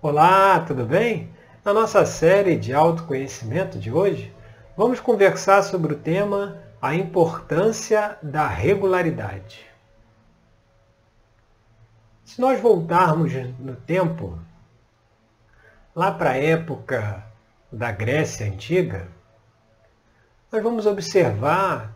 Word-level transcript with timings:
Olá, 0.00 0.60
tudo 0.60 0.86
bem? 0.86 1.28
Na 1.64 1.74
nossa 1.74 2.06
série 2.06 2.54
de 2.54 2.72
autoconhecimento 2.72 3.80
de 3.80 3.90
hoje, 3.90 4.32
vamos 4.76 5.00
conversar 5.00 5.60
sobre 5.62 5.92
o 5.92 5.98
tema 5.98 6.56
a 6.80 6.94
importância 6.94 8.16
da 8.22 8.46
regularidade. 8.46 9.66
Se 12.24 12.40
nós 12.40 12.60
voltarmos 12.60 13.32
no 13.58 13.74
tempo, 13.74 14.38
lá 15.96 16.12
para 16.12 16.30
a 16.30 16.36
época 16.36 17.26
da 17.72 17.90
Grécia 17.90 18.46
Antiga, 18.46 19.08
nós 20.52 20.62
vamos 20.62 20.86
observar 20.86 21.92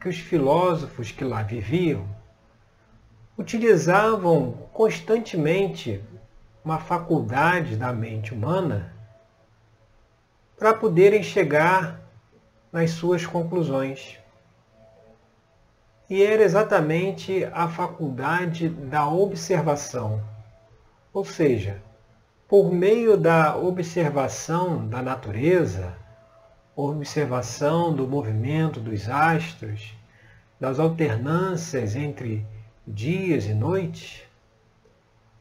que 0.00 0.08
os 0.08 0.20
filósofos 0.20 1.10
que 1.10 1.24
lá 1.24 1.42
viviam 1.42 2.06
utilizavam 3.36 4.52
constantemente 4.72 6.00
uma 6.64 6.78
faculdade 6.78 7.76
da 7.76 7.92
mente 7.92 8.34
humana 8.34 8.92
para 10.58 10.74
poderem 10.74 11.22
chegar 11.22 12.00
nas 12.70 12.90
suas 12.90 13.24
conclusões. 13.24 14.18
E 16.08 16.22
era 16.22 16.42
exatamente 16.42 17.44
a 17.52 17.68
faculdade 17.68 18.68
da 18.68 19.08
observação. 19.08 20.22
Ou 21.12 21.24
seja, 21.24 21.82
por 22.46 22.72
meio 22.72 23.16
da 23.16 23.56
observação 23.56 24.86
da 24.86 25.00
natureza, 25.00 25.94
observação 26.76 27.94
do 27.94 28.06
movimento 28.06 28.80
dos 28.80 29.08
astros, 29.08 29.94
das 30.58 30.78
alternâncias 30.78 31.96
entre 31.96 32.46
dias 32.86 33.46
e 33.46 33.54
noites, 33.54 34.22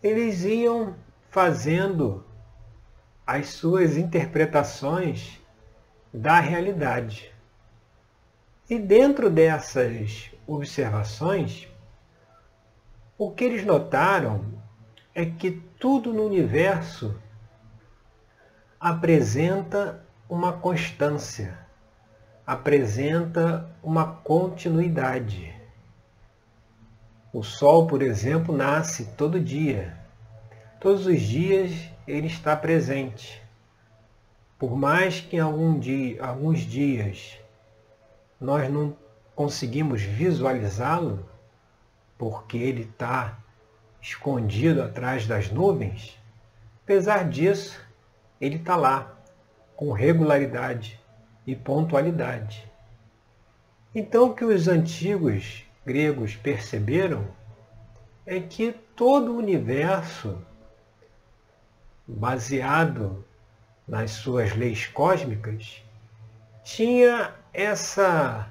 eles 0.01 0.43
iam 0.45 0.95
fazendo 1.29 2.25
as 3.25 3.49
suas 3.49 3.95
interpretações 3.95 5.39
da 6.13 6.39
realidade. 6.39 7.31
E 8.69 8.79
dentro 8.79 9.29
dessas 9.29 10.31
observações, 10.47 11.67
o 13.17 13.31
que 13.31 13.43
eles 13.43 13.65
notaram 13.65 14.45
é 15.13 15.25
que 15.25 15.51
tudo 15.79 16.13
no 16.13 16.25
universo 16.25 17.15
apresenta 18.79 20.03
uma 20.29 20.53
constância, 20.53 21.57
apresenta 22.45 23.69
uma 23.83 24.05
continuidade. 24.05 25.53
O 27.31 27.43
Sol, 27.43 27.85
por 27.85 28.01
exemplo, 28.01 28.55
nasce 28.55 29.05
todo 29.17 29.39
dia. 29.39 29.97
Todos 30.79 31.05
os 31.05 31.19
dias 31.21 31.71
ele 32.07 32.27
está 32.27 32.55
presente. 32.55 33.41
Por 34.57 34.77
mais 34.77 35.19
que 35.19 35.35
em 35.35 35.39
algum 35.39 35.77
dia, 35.77 36.23
alguns 36.23 36.59
dias 36.59 37.37
nós 38.39 38.71
não 38.71 38.95
conseguimos 39.35 40.01
visualizá-lo, 40.01 41.27
porque 42.17 42.57
ele 42.57 42.83
está 42.83 43.37
escondido 44.01 44.81
atrás 44.81 45.27
das 45.27 45.51
nuvens, 45.51 46.17
apesar 46.83 47.27
disso, 47.27 47.79
ele 48.39 48.55
está 48.55 48.75
lá, 48.75 49.17
com 49.75 49.91
regularidade 49.91 50.99
e 51.45 51.55
pontualidade. 51.55 52.69
Então, 53.93 54.29
o 54.29 54.33
que 54.33 54.45
os 54.45 54.67
antigos 54.67 55.63
gregos 55.85 56.35
perceberam 56.35 57.27
é 58.25 58.39
que 58.39 58.71
todo 58.95 59.33
o 59.33 59.37
universo, 59.37 60.37
baseado 62.09 63.23
nas 63.87 64.11
suas 64.11 64.55
leis 64.55 64.87
cósmicas, 64.87 65.83
tinha 66.63 67.33
essa 67.53 68.47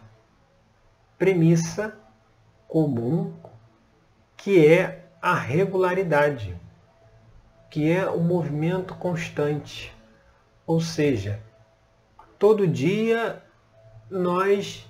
premissa 1.19 1.99
comum 2.69 3.35
que 4.37 4.65
é 4.65 5.07
a 5.21 5.35
regularidade, 5.35 6.57
que 7.69 7.91
é 7.91 8.09
o 8.09 8.21
movimento 8.21 8.95
constante. 8.95 9.95
Ou 10.65 10.81
seja, 10.81 11.41
todo 12.39 12.67
dia 12.67 13.43
nós 14.09 14.87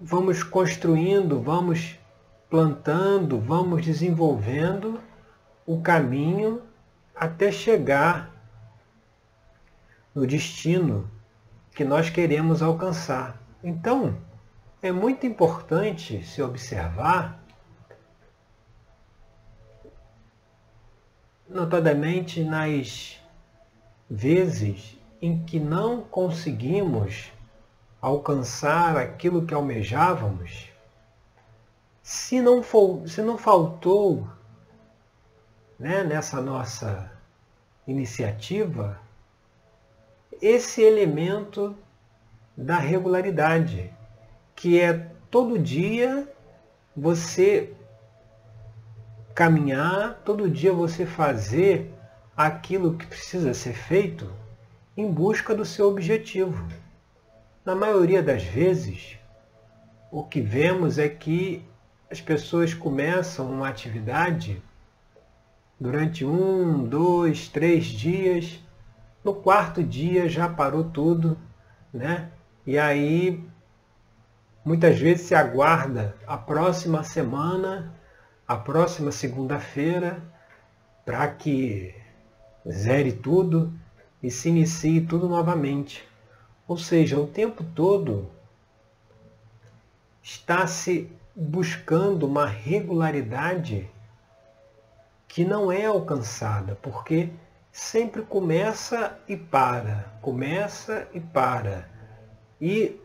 vamos 0.00 0.42
construindo, 0.42 1.40
vamos 1.40 1.98
plantando, 2.48 3.38
vamos 3.38 3.84
desenvolvendo 3.84 4.98
o 5.66 5.80
caminho 5.80 6.62
até 7.20 7.52
chegar 7.52 8.34
no 10.14 10.26
destino 10.26 11.06
que 11.70 11.84
nós 11.84 12.08
queremos 12.08 12.62
alcançar. 12.62 13.38
Então, 13.62 14.16
é 14.80 14.90
muito 14.90 15.26
importante 15.26 16.24
se 16.24 16.40
observar, 16.40 17.38
notadamente 21.46 22.42
nas 22.42 23.20
vezes 24.08 24.96
em 25.20 25.44
que 25.44 25.60
não 25.60 26.00
conseguimos 26.00 27.30
alcançar 28.00 28.96
aquilo 28.96 29.44
que 29.44 29.52
almejávamos, 29.52 30.70
se 32.02 32.40
não, 32.40 32.62
for, 32.62 33.06
se 33.06 33.20
não 33.20 33.36
faltou 33.36 34.26
né, 35.80 36.04
nessa 36.04 36.42
nossa 36.42 37.10
iniciativa 37.88 39.00
esse 40.42 40.82
elemento 40.82 41.74
da 42.54 42.76
regularidade, 42.76 43.90
que 44.54 44.78
é 44.78 45.10
todo 45.30 45.58
dia 45.58 46.30
você 46.94 47.72
caminhar, 49.34 50.20
todo 50.22 50.50
dia 50.50 50.72
você 50.72 51.06
fazer 51.06 51.90
aquilo 52.36 52.98
que 52.98 53.06
precisa 53.06 53.54
ser 53.54 53.72
feito 53.72 54.30
em 54.94 55.10
busca 55.10 55.54
do 55.54 55.64
seu 55.64 55.88
objetivo. 55.88 56.68
Na 57.64 57.74
maioria 57.74 58.22
das 58.22 58.42
vezes, 58.42 59.18
o 60.10 60.22
que 60.24 60.42
vemos 60.42 60.98
é 60.98 61.08
que 61.08 61.64
as 62.10 62.20
pessoas 62.20 62.74
começam 62.74 63.50
uma 63.50 63.68
atividade 63.68 64.62
durante 65.80 66.24
um, 66.26 66.84
dois, 66.84 67.48
três 67.48 67.86
dias. 67.86 68.60
No 69.24 69.34
quarto 69.34 69.82
dia 69.82 70.28
já 70.28 70.48
parou 70.48 70.84
tudo, 70.84 71.38
né? 71.92 72.30
E 72.66 72.78
aí 72.78 73.42
muitas 74.62 74.98
vezes 74.98 75.26
se 75.26 75.34
aguarda 75.34 76.14
a 76.26 76.36
próxima 76.36 77.02
semana, 77.02 77.94
a 78.46 78.56
próxima 78.56 79.10
segunda-feira, 79.10 80.22
para 81.04 81.26
que 81.28 81.94
zere 82.70 83.12
tudo 83.12 83.72
e 84.22 84.30
se 84.30 84.50
inicie 84.50 85.00
tudo 85.00 85.28
novamente. 85.28 86.06
Ou 86.68 86.76
seja, 86.76 87.18
o 87.18 87.26
tempo 87.26 87.64
todo 87.74 88.30
está 90.22 90.66
se 90.66 91.10
buscando 91.34 92.26
uma 92.26 92.46
regularidade 92.46 93.88
que 95.30 95.44
não 95.44 95.70
é 95.70 95.86
alcançada, 95.86 96.76
porque 96.82 97.30
sempre 97.70 98.20
começa 98.22 99.16
e 99.28 99.36
para, 99.36 100.12
começa 100.20 101.06
e 101.14 101.20
para. 101.20 101.88
E 102.60 103.00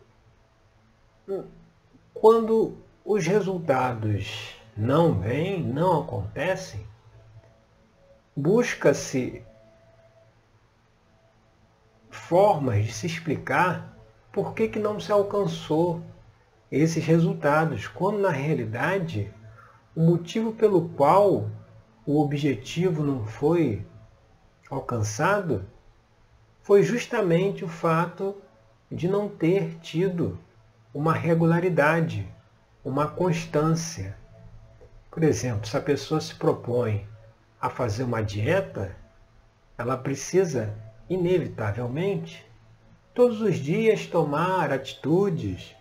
quando 2.12 2.78
os 3.04 3.24
resultados 3.24 4.56
não 4.76 5.20
vêm, 5.20 5.62
não 5.62 6.00
acontecem, 6.00 6.84
busca-se 8.34 9.40
formas 12.10 12.86
de 12.86 12.92
se 12.92 13.06
explicar 13.06 13.96
por 14.32 14.52
que, 14.52 14.66
que 14.66 14.80
não 14.80 14.98
se 14.98 15.12
alcançou 15.12 16.02
esses 16.72 17.04
resultados, 17.04 17.86
quando 17.86 18.18
na 18.18 18.30
realidade 18.30 19.32
o 19.94 20.00
motivo 20.02 20.52
pelo 20.52 20.88
qual 20.88 21.48
o 22.06 22.22
objetivo 22.22 23.02
não 23.02 23.26
foi 23.26 23.84
alcançado 24.70 25.64
foi 26.62 26.82
justamente 26.82 27.64
o 27.64 27.68
fato 27.68 28.36
de 28.90 29.08
não 29.08 29.28
ter 29.28 29.78
tido 29.80 30.38
uma 30.94 31.12
regularidade, 31.12 32.26
uma 32.84 33.08
constância. 33.08 34.16
Por 35.10 35.24
exemplo, 35.24 35.66
se 35.66 35.76
a 35.76 35.80
pessoa 35.80 36.20
se 36.20 36.34
propõe 36.34 37.06
a 37.60 37.68
fazer 37.68 38.04
uma 38.04 38.22
dieta, 38.22 38.94
ela 39.76 39.96
precisa, 39.96 40.72
inevitavelmente, 41.08 42.46
todos 43.12 43.40
os 43.40 43.56
dias 43.56 44.06
tomar 44.06 44.72
atitudes, 44.72 45.74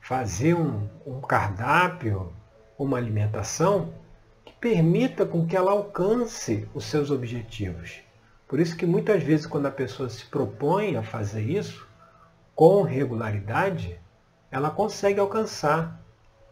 fazer 0.00 0.54
um, 0.54 0.88
um 1.06 1.20
cardápio, 1.20 2.32
uma 2.78 2.98
alimentação 2.98 3.92
permita 4.60 5.26
com 5.26 5.46
que 5.46 5.56
ela 5.56 5.72
alcance 5.72 6.68
os 6.74 6.84
seus 6.84 7.10
objetivos. 7.10 8.00
Por 8.48 8.60
isso 8.60 8.76
que 8.76 8.86
muitas 8.86 9.22
vezes 9.22 9.46
quando 9.46 9.66
a 9.66 9.70
pessoa 9.70 10.08
se 10.08 10.24
propõe 10.26 10.96
a 10.96 11.02
fazer 11.02 11.42
isso 11.42 11.86
com 12.54 12.82
regularidade, 12.82 13.98
ela 14.50 14.70
consegue 14.70 15.20
alcançar 15.20 16.00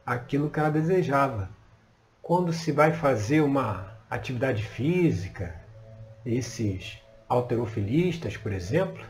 aquilo 0.05 0.51
que 0.51 0.59
ela 0.59 0.71
desejava. 0.71 1.49
Quando 2.21 2.53
se 2.53 2.73
vai 2.73 2.93
fazer 2.93 3.41
uma 3.41 3.97
atividade 4.11 4.63
física, 4.63 5.55
esses 6.27 6.99
alterofilistas, 7.29 8.37
por 8.37 8.53
exemplo, 8.53 9.05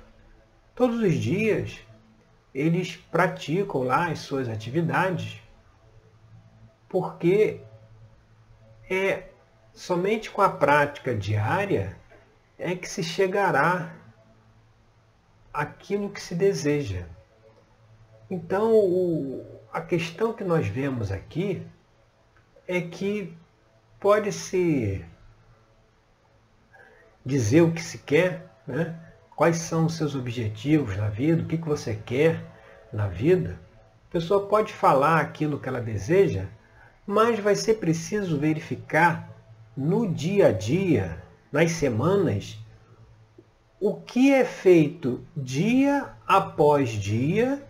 todos 0.74 1.00
os 1.00 1.14
dias 1.14 1.80
eles 2.54 2.96
praticam 2.96 3.82
lá 3.82 4.10
as 4.10 4.20
suas 4.20 4.48
atividades, 4.48 5.42
porque 6.88 7.60
é 8.88 9.28
somente 9.72 10.30
com 10.30 10.42
a 10.42 10.48
prática 10.48 11.14
diária 11.14 11.96
é 12.58 12.74
que 12.74 12.88
se 12.88 13.02
chegará 13.02 13.94
aquilo 15.52 16.10
que 16.10 16.20
se 16.20 16.34
deseja. 16.34 17.06
Então, 18.30 18.72
o, 18.74 19.60
a 19.72 19.80
questão 19.80 20.32
que 20.32 20.44
nós 20.44 20.66
vemos 20.66 21.12
aqui 21.12 21.66
é 22.66 22.80
que 22.80 23.36
pode-se 24.00 25.04
dizer 27.24 27.62
o 27.62 27.72
que 27.72 27.82
se 27.82 27.98
quer, 27.98 28.46
né? 28.66 28.98
quais 29.36 29.56
são 29.56 29.86
os 29.86 29.96
seus 29.96 30.14
objetivos 30.14 30.96
na 30.96 31.08
vida, 31.08 31.42
o 31.42 31.46
que, 31.46 31.58
que 31.58 31.68
você 31.68 31.94
quer 31.94 32.42
na 32.92 33.08
vida. 33.08 33.58
A 34.08 34.12
pessoa 34.12 34.46
pode 34.46 34.72
falar 34.72 35.20
aquilo 35.20 35.58
que 35.58 35.68
ela 35.68 35.80
deseja, 35.80 36.46
mas 37.06 37.38
vai 37.38 37.54
ser 37.54 37.74
preciso 37.74 38.38
verificar 38.38 39.30
no 39.76 40.06
dia 40.06 40.48
a 40.48 40.52
dia, 40.52 41.22
nas 41.52 41.72
semanas, 41.72 42.58
o 43.80 43.94
que 43.94 44.32
é 44.32 44.44
feito 44.44 45.24
dia 45.36 46.14
após 46.26 46.90
dia 46.90 47.62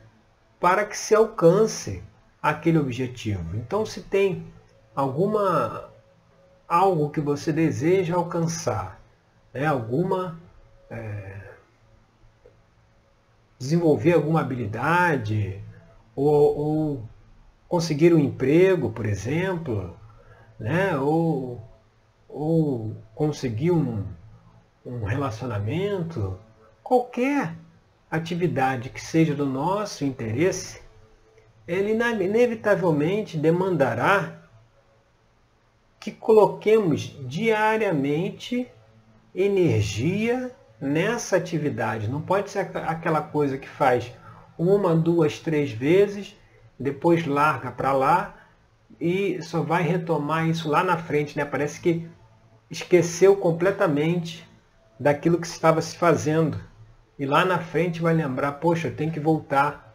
para 0.60 0.84
que 0.84 0.96
se 0.96 1.14
alcance 1.14 2.02
aquele 2.40 2.78
objetivo. 2.78 3.56
Então, 3.56 3.84
se 3.84 4.00
tem 4.02 4.46
alguma 4.94 5.90
algo 6.69 7.10
que 7.10 7.20
você 7.20 7.52
deseja 7.52 8.14
alcançar, 8.14 9.00
né, 9.52 9.66
alguma 9.66 10.40
é, 10.90 11.50
desenvolver 13.58 14.12
alguma 14.12 14.40
habilidade 14.40 15.62
ou, 16.14 16.58
ou 16.58 17.08
conseguir 17.69 18.14
um 18.14 18.19
emprego, 18.19 18.90
por 18.90 19.06
exemplo, 19.06 19.96
né? 20.58 20.96
ou, 20.96 21.62
ou 22.28 22.96
conseguir 23.14 23.70
um, 23.70 24.05
um 24.84 25.05
relacionamento, 25.05 26.38
qualquer 26.82 27.55
atividade 28.11 28.90
que 28.90 29.00
seja 29.00 29.34
do 29.34 29.46
nosso 29.46 30.05
interesse, 30.05 30.82
ele 31.66 31.93
inevitavelmente 31.93 33.37
demandará 33.37 34.43
que 35.99 36.12
coloquemos 36.12 37.16
diariamente 37.26 38.70
energia 39.34 40.55
nessa 40.78 41.37
atividade. 41.37 42.08
Não 42.08 42.20
pode 42.20 42.50
ser 42.50 42.70
aquela 42.76 43.22
coisa 43.22 43.56
que 43.56 43.69
faz 43.69 44.12
uma, 44.58 44.94
duas, 44.94 45.40
três 45.40 45.72
vezes, 45.72 46.37
depois 46.79 47.26
larga 47.26 47.71
para 47.71 47.93
lá 47.93 48.35
e 49.00 49.41
só 49.43 49.62
vai 49.62 49.82
retomar 49.82 50.49
isso 50.49 50.69
lá 50.69 50.82
na 50.82 50.97
frente. 50.97 51.37
Né? 51.37 51.44
Parece 51.44 51.81
que 51.81 52.09
esqueceu 52.71 53.37
completamente 53.37 54.49
daquilo 54.99 55.41
que 55.41 55.47
estava 55.47 55.81
se 55.81 55.97
fazendo. 55.97 56.61
E 57.19 57.26
lá 57.26 57.44
na 57.44 57.59
frente 57.59 58.03
vai 58.03 58.15
lembrar, 58.15 58.53
poxa, 58.53 58.88
eu 58.88 58.97
tenho 58.97 59.12
que 59.12 59.21
voltar 59.21 59.94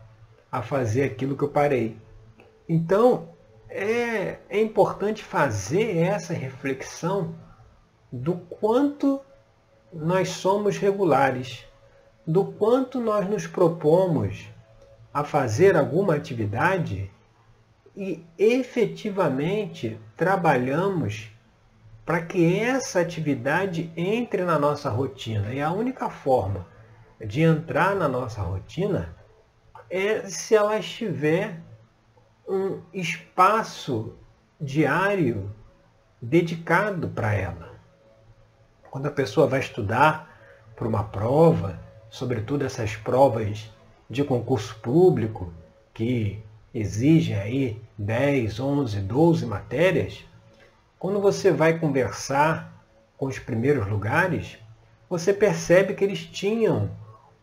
a 0.52 0.62
fazer 0.62 1.04
aquilo 1.04 1.36
que 1.36 1.44
eu 1.44 1.50
parei. 1.50 1.98
Então, 2.68 3.30
é, 3.70 4.40
é 4.50 4.62
importante 4.62 5.24
fazer 5.24 5.98
essa 5.98 6.34
reflexão 6.34 7.36
do 8.12 8.36
quanto 8.36 9.22
nós 9.92 10.30
somos 10.30 10.78
regulares, 10.78 11.66
do 12.26 12.46
quanto 12.46 13.00
nós 13.00 13.28
nos 13.28 13.46
propomos 13.46 14.48
a 15.14 15.24
fazer 15.24 15.76
alguma 15.76 16.16
atividade 16.16 17.12
e 17.96 18.24
efetivamente 18.38 20.00
trabalhamos 20.16 21.32
para 22.06 22.22
que 22.22 22.60
essa 22.60 23.02
atividade 23.02 23.92
entre 23.96 24.44
na 24.44 24.58
nossa 24.58 24.90
rotina. 24.90 25.54
E 25.54 25.62
a 25.62 25.72
única 25.72 26.10
forma 26.10 26.66
de 27.20 27.42
entrar 27.42 27.96
na 27.96 28.08
nossa 28.08 28.42
rotina 28.42 29.16
é 29.90 30.22
se 30.28 30.56
ela 30.56 30.78
estiver 30.78 31.60
um 32.48 32.82
espaço 32.94 34.16
diário 34.60 35.54
dedicado 36.22 37.10
para 37.10 37.34
ela. 37.34 37.76
Quando 38.90 39.08
a 39.08 39.12
pessoa 39.12 39.48
vai 39.48 39.60
estudar 39.60 40.36
para 40.76 40.88
uma 40.88 41.04
prova, 41.04 41.80
sobretudo 42.10 42.66
essas 42.66 42.96
provas 42.96 43.72
de 44.10 44.24
concurso 44.24 44.76
público, 44.80 45.54
que 45.94 46.42
exigem 46.74 47.36
aí 47.36 47.82
10, 47.98 48.60
11, 48.60 49.00
12 49.02 49.46
matérias, 49.46 50.26
quando 50.98 51.20
você 51.20 51.52
vai 51.52 51.78
conversar 51.78 52.74
com 53.18 53.28
os 53.28 53.40
primeiros 53.40 53.88
lugares, 53.88 54.58
você 55.10 55.34
percebe 55.34 55.94
que 55.94 56.04
eles 56.04 56.26
tinham 56.26 56.90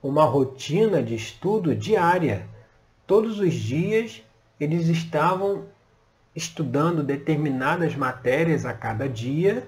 uma 0.02 0.24
rotina 0.24 1.02
de 1.02 1.14
estudo 1.14 1.74
diária. 1.74 2.46
Todos 3.06 3.38
os 3.38 3.54
dias 3.54 4.22
eles 4.58 4.88
estavam 4.88 5.64
estudando 6.34 7.02
determinadas 7.02 7.94
matérias 7.96 8.66
a 8.66 8.72
cada 8.72 9.08
dia, 9.08 9.66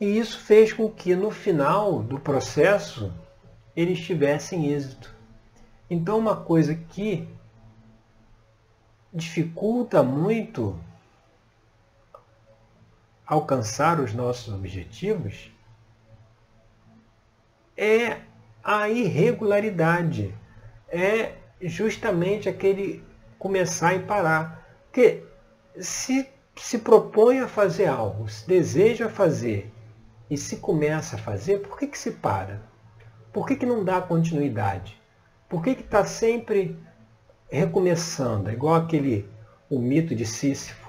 e 0.00 0.18
isso 0.18 0.38
fez 0.40 0.72
com 0.72 0.90
que 0.90 1.14
no 1.16 1.30
final 1.30 2.02
do 2.02 2.18
processo 2.20 3.12
eles 3.74 3.98
tivessem 4.00 4.72
êxito. 4.72 5.15
Então, 5.88 6.18
uma 6.18 6.36
coisa 6.36 6.74
que 6.74 7.28
dificulta 9.12 10.02
muito 10.02 10.78
alcançar 13.26 14.00
os 14.00 14.12
nossos 14.12 14.52
objetivos 14.52 15.50
é 17.76 18.20
a 18.62 18.88
irregularidade. 18.88 20.34
É 20.88 21.36
justamente 21.60 22.48
aquele 22.48 23.02
começar 23.38 23.94
e 23.94 24.00
parar. 24.00 24.66
Porque 24.90 25.24
se 25.78 26.28
se 26.60 26.78
propõe 26.78 27.40
a 27.40 27.48
fazer 27.48 27.86
algo, 27.86 28.28
se 28.28 28.46
deseja 28.46 29.08
fazer 29.08 29.70
e 30.30 30.36
se 30.36 30.56
começa 30.56 31.16
a 31.16 31.18
fazer, 31.18 31.60
por 31.60 31.78
que, 31.78 31.86
que 31.86 31.98
se 31.98 32.12
para? 32.12 32.62
Por 33.32 33.46
que, 33.46 33.56
que 33.56 33.66
não 33.66 33.84
dá 33.84 34.00
continuidade? 34.00 34.95
Por 35.48 35.62
que 35.62 35.70
está 35.70 36.04
sempre 36.04 36.76
recomeçando? 37.48 38.50
É 38.50 38.52
igual 38.52 38.74
aquele 38.74 39.28
o 39.70 39.78
mito 39.78 40.14
de 40.14 40.26
Sísifo. 40.26 40.88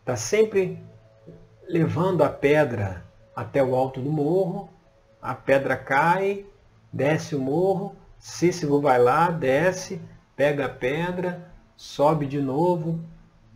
Está 0.00 0.16
sempre 0.16 0.78
levando 1.68 2.22
a 2.22 2.28
pedra 2.28 3.04
até 3.34 3.62
o 3.62 3.74
alto 3.74 4.00
do 4.00 4.10
morro, 4.10 4.70
a 5.20 5.34
pedra 5.34 5.76
cai, 5.76 6.46
desce 6.92 7.34
o 7.34 7.40
morro, 7.40 7.96
Sísifo 8.18 8.80
vai 8.80 8.98
lá, 8.98 9.28
desce, 9.30 10.00
pega 10.36 10.66
a 10.66 10.68
pedra, 10.68 11.50
sobe 11.76 12.26
de 12.26 12.40
novo 12.40 13.00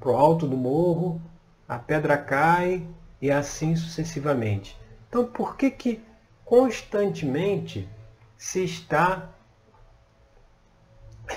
para 0.01 0.11
o 0.11 0.17
alto 0.17 0.49
do 0.49 0.57
morro, 0.57 1.21
a 1.69 1.79
pedra 1.79 2.19
cai 2.19 2.87
e 3.23 3.31
assim 3.31 3.77
sucessivamente. 3.77 4.77
Então 5.09 5.25
por 5.25 5.57
que 5.57 5.71
que 5.71 6.03
constantemente 6.45 7.89
se 8.37 8.65
está 8.65 9.29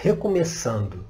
recomeçando. 0.01 1.05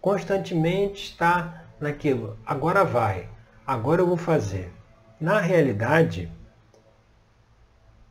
Constantemente 0.00 1.04
está 1.04 1.64
naquilo, 1.80 2.38
agora 2.46 2.84
vai, 2.84 3.28
agora 3.66 4.00
eu 4.00 4.06
vou 4.06 4.16
fazer. 4.16 4.72
Na 5.20 5.40
realidade, 5.40 6.30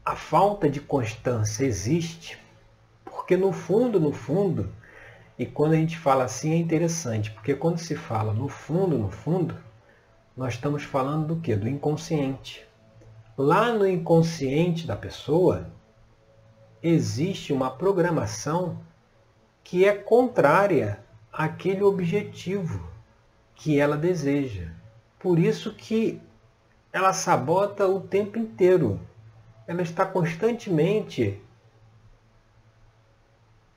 a 0.05 0.15
falta 0.15 0.69
de 0.69 0.81
constância 0.81 1.65
existe, 1.65 2.37
porque 3.05 3.37
no 3.37 3.51
fundo, 3.51 3.99
no 3.99 4.11
fundo, 4.11 4.69
e 5.39 5.45
quando 5.45 5.73
a 5.73 5.77
gente 5.77 5.97
fala 5.97 6.25
assim 6.25 6.51
é 6.51 6.57
interessante, 6.57 7.31
porque 7.31 7.55
quando 7.55 7.77
se 7.77 7.95
fala 7.95 8.33
no 8.33 8.47
fundo, 8.47 8.97
no 8.97 9.09
fundo, 9.09 9.55
nós 10.35 10.53
estamos 10.53 10.83
falando 10.83 11.27
do 11.27 11.41
que? 11.41 11.55
Do 11.55 11.67
inconsciente. 11.67 12.65
Lá 13.37 13.71
no 13.71 13.87
inconsciente 13.87 14.85
da 14.85 14.95
pessoa 14.95 15.67
existe 16.81 17.53
uma 17.53 17.69
programação 17.69 18.79
que 19.67 19.83
é 19.83 19.93
contrária 19.93 20.97
àquele 21.29 21.83
objetivo 21.83 22.89
que 23.53 23.77
ela 23.77 23.97
deseja. 23.97 24.71
Por 25.19 25.37
isso 25.37 25.75
que 25.75 26.21
ela 26.93 27.11
sabota 27.11 27.85
o 27.85 27.99
tempo 27.99 28.39
inteiro. 28.39 28.97
Ela 29.67 29.81
está 29.81 30.05
constantemente. 30.05 31.41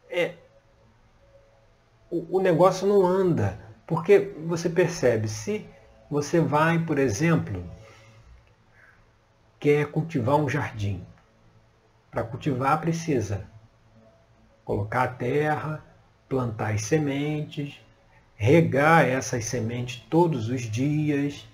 É, 0.09 0.37
o, 2.09 2.37
o 2.37 2.41
negócio 2.41 2.87
não 2.87 3.05
anda. 3.05 3.59
Porque 3.85 4.33
você 4.47 4.71
percebe, 4.71 5.27
se 5.27 5.67
você 6.09 6.39
vai, 6.39 6.79
por 6.79 7.01
exemplo, 7.01 7.69
quer 9.59 9.91
cultivar 9.91 10.37
um 10.37 10.49
jardim. 10.49 11.05
Para 12.13 12.23
cultivar 12.23 12.81
precisa 12.81 13.51
colocar 14.65 15.03
a 15.03 15.09
terra, 15.09 15.85
plantar 16.29 16.75
as 16.75 16.83
sementes, 16.83 17.81
regar 18.35 19.05
essas 19.05 19.45
sementes 19.45 20.03
todos 20.09 20.49
os 20.49 20.63
dias. 20.63 21.47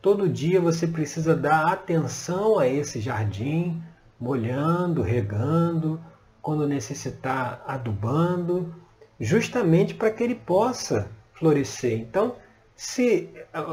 Todo 0.00 0.28
dia 0.28 0.60
você 0.60 0.86
precisa 0.86 1.34
dar 1.34 1.72
atenção 1.72 2.58
a 2.58 2.68
esse 2.68 3.00
jardim, 3.00 3.82
molhando, 4.20 5.02
regando, 5.02 6.00
quando 6.40 6.66
necessitar, 6.66 7.62
adubando, 7.66 8.74
justamente 9.18 9.94
para 9.94 10.10
que 10.10 10.22
ele 10.22 10.34
possa 10.34 11.08
florescer. 11.34 11.98
Então, 11.98 12.36
se 12.74 13.28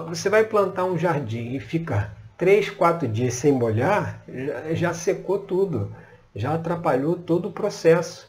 você 0.07 0.29
vai 0.29 0.43
plantar 0.43 0.85
um 0.85 0.97
jardim 0.97 1.53
e 1.53 1.59
fica 1.59 2.11
três, 2.37 2.69
quatro 2.69 3.07
dias 3.07 3.35
sem 3.35 3.51
molhar, 3.51 4.23
já, 4.27 4.73
já 4.73 4.93
secou 4.93 5.39
tudo, 5.39 5.95
já 6.35 6.55
atrapalhou 6.55 7.15
todo 7.15 7.49
o 7.49 7.51
processo. 7.51 8.27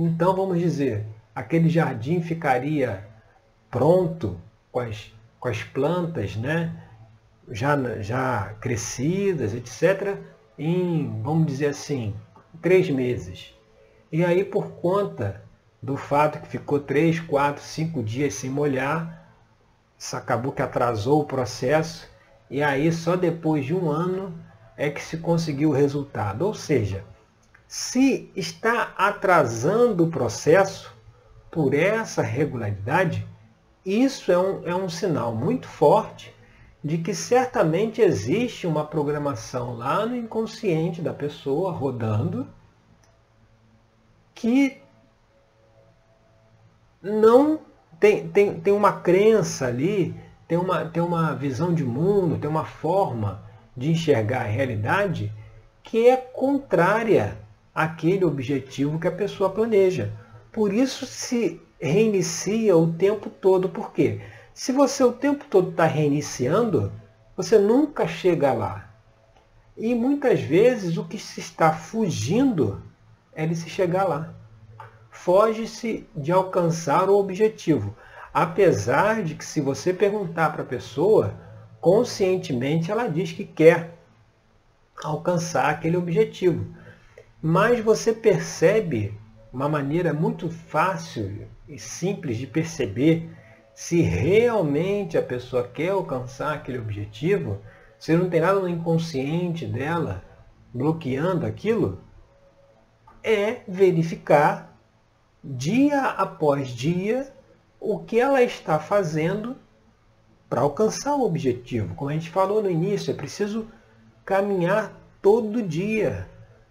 Então, 0.00 0.32
vamos 0.32 0.60
dizer, 0.60 1.04
aquele 1.34 1.68
jardim 1.68 2.22
ficaria 2.22 3.04
pronto 3.68 4.40
com 4.70 4.78
as, 4.78 5.12
com 5.40 5.48
as 5.48 5.64
plantas 5.64 6.36
né, 6.36 6.72
já, 7.50 7.76
já 8.00 8.54
crescidas, 8.60 9.52
etc., 9.52 10.16
em, 10.56 11.20
vamos 11.20 11.48
dizer 11.48 11.66
assim, 11.66 12.14
três 12.62 12.88
meses. 12.88 13.52
E 14.12 14.24
aí, 14.24 14.44
por 14.44 14.70
conta 14.74 15.42
do 15.82 15.96
fato 15.96 16.40
que 16.42 16.46
ficou 16.46 16.78
três, 16.78 17.18
quatro, 17.18 17.60
cinco 17.60 18.00
dias 18.00 18.34
sem 18.34 18.48
molhar, 18.48 19.34
isso 19.98 20.16
acabou 20.16 20.52
que 20.52 20.62
atrasou 20.62 21.22
o 21.22 21.26
processo, 21.26 22.08
e 22.48 22.62
aí 22.62 22.92
só 22.92 23.16
depois 23.16 23.66
de 23.66 23.74
um 23.74 23.90
ano 23.90 24.32
é 24.76 24.90
que 24.90 25.02
se 25.02 25.16
conseguiu 25.16 25.70
o 25.70 25.74
resultado. 25.74 26.42
Ou 26.42 26.54
seja, 26.54 27.04
se 27.68 28.32
está 28.34 28.94
atrasando 28.96 30.04
o 30.04 30.10
processo 30.10 30.96
por 31.50 31.74
essa 31.74 32.22
regularidade, 32.22 33.28
isso 33.84 34.32
é 34.32 34.38
um, 34.38 34.66
é 34.66 34.74
um 34.74 34.88
sinal 34.88 35.34
muito 35.34 35.68
forte 35.68 36.34
de 36.82 36.96
que 36.96 37.14
certamente 37.14 38.00
existe 38.00 38.66
uma 38.66 38.86
programação 38.86 39.76
lá 39.76 40.06
no 40.06 40.16
inconsciente 40.16 41.02
da 41.02 41.12
pessoa 41.12 41.70
rodando 41.70 42.48
que 44.34 44.80
não 47.02 47.60
tem, 48.00 48.28
tem, 48.28 48.58
tem 48.60 48.72
uma 48.72 48.92
crença 49.00 49.66
ali, 49.66 50.18
tem 50.46 50.56
uma, 50.56 50.86
tem 50.86 51.02
uma 51.02 51.34
visão 51.34 51.74
de 51.74 51.84
mundo, 51.84 52.38
tem 52.38 52.48
uma 52.48 52.64
forma 52.64 53.42
de 53.76 53.90
enxergar 53.90 54.42
a 54.42 54.44
realidade 54.44 55.30
que 55.82 56.08
é 56.08 56.16
contrária 56.16 57.36
àquele 57.82 58.24
objetivo 58.24 58.98
que 58.98 59.08
a 59.08 59.12
pessoa 59.12 59.50
planeja. 59.50 60.12
Por 60.52 60.72
isso 60.72 61.06
se 61.06 61.60
reinicia 61.80 62.76
o 62.76 62.92
tempo 62.92 63.30
todo. 63.30 63.68
Por 63.68 63.92
quê? 63.92 64.20
Se 64.52 64.72
você 64.72 65.04
o 65.04 65.12
tempo 65.12 65.44
todo 65.48 65.70
está 65.70 65.84
reiniciando, 65.84 66.92
você 67.36 67.58
nunca 67.58 68.06
chega 68.06 68.52
lá. 68.52 68.90
E 69.76 69.94
muitas 69.94 70.40
vezes 70.40 70.96
o 70.96 71.04
que 71.04 71.18
se 71.18 71.40
está 71.40 71.72
fugindo 71.72 72.82
é 73.32 73.46
de 73.46 73.54
se 73.54 73.68
chegar 73.68 74.04
lá 74.04 74.34
foge-se 75.18 76.08
de 76.16 76.30
alcançar 76.32 77.10
o 77.10 77.18
objetivo. 77.18 77.94
Apesar 78.32 79.22
de 79.22 79.34
que 79.34 79.44
se 79.44 79.60
você 79.60 79.92
perguntar 79.92 80.52
para 80.52 80.62
a 80.62 80.66
pessoa, 80.66 81.34
conscientemente 81.80 82.90
ela 82.90 83.08
diz 83.08 83.32
que 83.32 83.44
quer 83.44 83.98
alcançar 85.02 85.70
aquele 85.70 85.96
objetivo. 85.96 86.66
Mas 87.40 87.78
você 87.78 88.12
percebe 88.12 89.16
uma 89.52 89.68
maneira 89.68 90.12
muito 90.12 90.50
fácil 90.50 91.46
e 91.68 91.78
simples 91.78 92.36
de 92.36 92.48
perceber 92.48 93.30
se 93.72 94.00
realmente 94.00 95.16
a 95.16 95.22
pessoa 95.22 95.62
quer 95.62 95.90
alcançar 95.90 96.54
aquele 96.54 96.78
objetivo, 96.78 97.60
se 97.96 98.16
não 98.16 98.28
tem 98.28 98.40
nada 98.40 98.58
no 98.58 98.68
inconsciente 98.68 99.66
dela 99.66 100.24
bloqueando 100.74 101.46
aquilo, 101.46 102.00
é 103.22 103.60
verificar 103.68 104.76
dia 105.42 106.06
após 106.06 106.68
dia, 106.70 107.32
o 107.78 108.00
que 108.00 108.18
ela 108.18 108.42
está 108.42 108.80
fazendo 108.80 109.56
para 110.50 110.62
alcançar 110.62 111.14
o 111.14 111.24
objetivo. 111.24 111.94
Como 111.94 112.10
a 112.10 112.14
gente 112.14 112.30
falou 112.30 112.60
no 112.60 112.70
início, 112.70 113.12
é 113.12 113.14
preciso 113.14 113.68
caminhar 114.24 114.92
todo 115.22 115.62
dia 115.62 116.28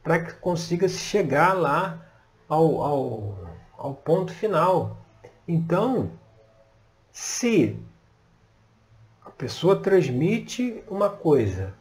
para 0.07 0.19
que 0.19 0.33
consiga 0.35 0.87
chegar 0.87 1.51
lá 1.51 2.01
ao, 2.47 2.81
ao, 2.81 3.37
ao 3.77 3.93
ponto 3.93 4.31
final. 4.31 5.05
Então, 5.45 6.13
se 7.11 7.77
a 9.21 9.29
pessoa 9.29 9.75
transmite 9.81 10.81
uma 10.87 11.09
coisa, 11.09 11.73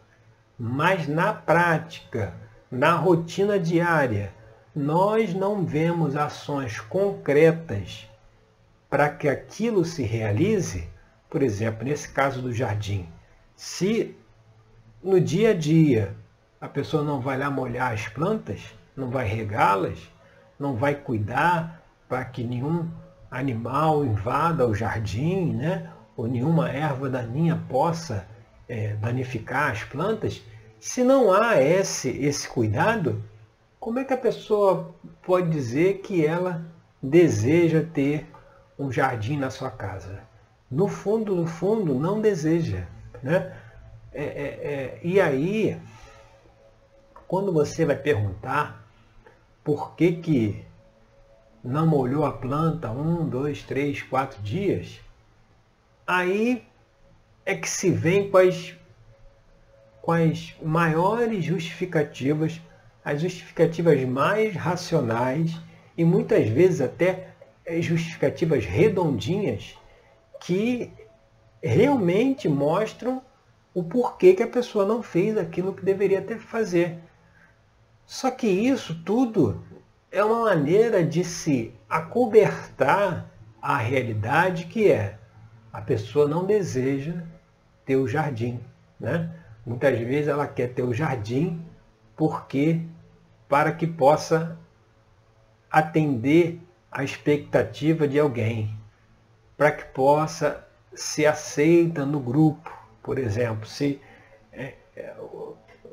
mas 0.58 1.06
na 1.06 1.32
prática, 1.32 2.34
na 2.68 2.96
rotina 2.96 3.60
diária, 3.60 4.34
nós 4.74 5.32
não 5.32 5.64
vemos 5.64 6.16
ações 6.16 6.80
concretas 6.80 8.10
para 8.90 9.08
que 9.08 9.28
aquilo 9.28 9.84
se 9.84 10.02
realize, 10.02 10.88
por 11.30 11.44
exemplo, 11.44 11.84
nesse 11.84 12.08
caso 12.08 12.42
do 12.42 12.52
jardim, 12.52 13.08
se 13.54 14.16
no 15.00 15.20
dia 15.20 15.50
a 15.50 15.54
dia 15.54 16.12
a 16.66 16.68
pessoa 16.68 17.04
não 17.04 17.20
vai 17.20 17.38
lá 17.38 17.48
molhar 17.48 17.92
as 17.92 18.08
plantas, 18.08 18.74
não 18.96 19.08
vai 19.08 19.24
regá-las, 19.24 20.00
não 20.58 20.74
vai 20.74 20.96
cuidar 20.96 21.80
para 22.08 22.24
que 22.24 22.42
nenhum 22.42 22.90
animal 23.30 24.04
invada 24.04 24.66
o 24.66 24.74
jardim, 24.74 25.52
né? 25.52 25.88
ou 26.16 26.26
nenhuma 26.26 26.68
erva 26.68 27.08
daninha 27.08 27.62
possa 27.68 28.26
é, 28.68 28.94
danificar 28.94 29.70
as 29.70 29.84
plantas, 29.84 30.42
se 30.80 31.04
não 31.04 31.32
há 31.32 31.62
esse, 31.62 32.10
esse 32.10 32.48
cuidado, 32.48 33.22
como 33.78 34.00
é 34.00 34.04
que 34.04 34.14
a 34.14 34.18
pessoa 34.18 34.92
pode 35.22 35.48
dizer 35.50 35.98
que 35.98 36.26
ela 36.26 36.66
deseja 37.00 37.84
ter 37.94 38.26
um 38.76 38.90
jardim 38.90 39.36
na 39.36 39.50
sua 39.50 39.70
casa? 39.70 40.18
No 40.68 40.88
fundo, 40.88 41.36
no 41.36 41.46
fundo, 41.46 41.94
não 41.94 42.20
deseja. 42.20 42.86
Né? 43.22 43.52
É, 44.12 44.24
é, 44.24 44.24
é, 44.24 45.00
e 45.04 45.20
aí, 45.20 45.80
quando 47.28 47.52
você 47.52 47.84
vai 47.84 47.96
perguntar 47.96 48.84
por 49.64 49.94
que, 49.94 50.12
que 50.12 50.64
não 51.62 51.86
molhou 51.86 52.24
a 52.24 52.32
planta 52.32 52.90
um, 52.90 53.28
dois, 53.28 53.62
três, 53.62 54.02
quatro 54.02 54.40
dias, 54.42 55.00
aí 56.06 56.64
é 57.44 57.54
que 57.54 57.68
se 57.68 57.90
vem 57.90 58.30
com 58.30 58.38
as, 58.38 58.74
com 60.00 60.12
as 60.12 60.54
maiores 60.62 61.44
justificativas 61.44 62.60
as 63.06 63.20
justificativas 63.20 64.02
mais 64.02 64.56
racionais 64.56 65.56
e 65.96 66.04
muitas 66.04 66.48
vezes 66.48 66.80
até 66.80 67.28
eh, 67.64 67.80
justificativas 67.80 68.64
redondinhas 68.64 69.78
que 70.40 70.90
realmente 71.62 72.48
mostram 72.48 73.22
o 73.72 73.84
porquê 73.84 74.34
que 74.34 74.42
a 74.42 74.48
pessoa 74.48 74.84
não 74.84 75.04
fez 75.04 75.38
aquilo 75.38 75.72
que 75.72 75.84
deveria 75.84 76.20
ter 76.20 76.40
fazer. 76.40 76.98
Só 78.06 78.30
que 78.30 78.46
isso 78.46 78.94
tudo 79.02 79.64
é 80.12 80.22
uma 80.22 80.44
maneira 80.44 81.04
de 81.04 81.24
se 81.24 81.74
acobertar 81.88 83.28
a 83.60 83.76
realidade 83.76 84.66
que 84.66 84.90
é 84.90 85.18
a 85.72 85.80
pessoa 85.80 86.28
não 86.28 86.46
deseja 86.46 87.14
ter 87.84 87.96
o 87.96 88.06
jardim. 88.06 88.60
Né? 88.98 89.30
Muitas 89.66 89.98
vezes 89.98 90.28
ela 90.28 90.46
quer 90.46 90.68
ter 90.72 90.82
o 90.82 90.94
jardim 90.94 91.62
porque 92.16 92.80
para 93.48 93.72
que 93.72 93.86
possa 93.86 94.56
atender 95.70 96.60
a 96.90 97.04
expectativa 97.04 98.08
de 98.08 98.18
alguém, 98.18 98.74
para 99.56 99.70
que 99.70 99.84
possa 99.86 100.66
ser 100.94 101.26
aceita 101.26 102.06
no 102.06 102.20
grupo, 102.20 102.72
por 103.02 103.18
exemplo, 103.18 103.66
se 103.66 104.00
é, 104.52 104.74
é, 104.96 105.14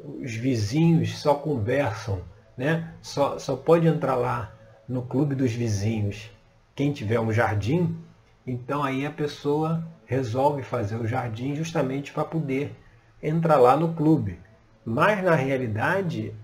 os 0.03 0.33
vizinhos 0.35 1.17
só 1.17 1.35
conversam, 1.35 2.21
né? 2.57 2.93
só, 3.01 3.39
só 3.39 3.55
pode 3.55 3.87
entrar 3.87 4.15
lá 4.15 4.53
no 4.87 5.01
clube 5.01 5.33
dos 5.33 5.51
vizinhos 5.53 6.29
quem 6.75 6.91
tiver 6.91 7.19
um 7.19 7.31
jardim, 7.31 7.97
Então 8.45 8.83
aí 8.83 9.05
a 9.05 9.11
pessoa 9.11 9.87
resolve 10.05 10.63
fazer 10.63 10.97
o 10.97 11.07
jardim 11.07 11.55
justamente 11.55 12.11
para 12.11 12.25
poder 12.25 12.75
entrar 13.21 13.57
lá 13.57 13.77
no 13.77 13.93
clube. 13.93 14.39
Mas 14.83 15.23
na 15.23 15.35
realidade 15.35 16.35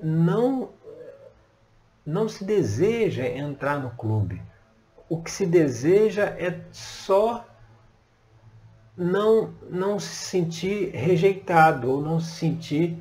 não 0.00 0.70
não 2.06 2.28
se 2.28 2.44
deseja 2.44 3.26
entrar 3.26 3.78
no 3.80 3.90
clube. 3.90 4.40
O 5.08 5.20
que 5.20 5.30
se 5.30 5.44
deseja 5.44 6.24
é 6.38 6.60
só 6.70 7.44
não 8.96 9.52
não 9.68 9.98
se 9.98 10.14
sentir 10.14 10.90
rejeitado 10.94 11.90
ou 11.90 12.00
não 12.00 12.20
se 12.20 12.32
sentir 12.32 12.96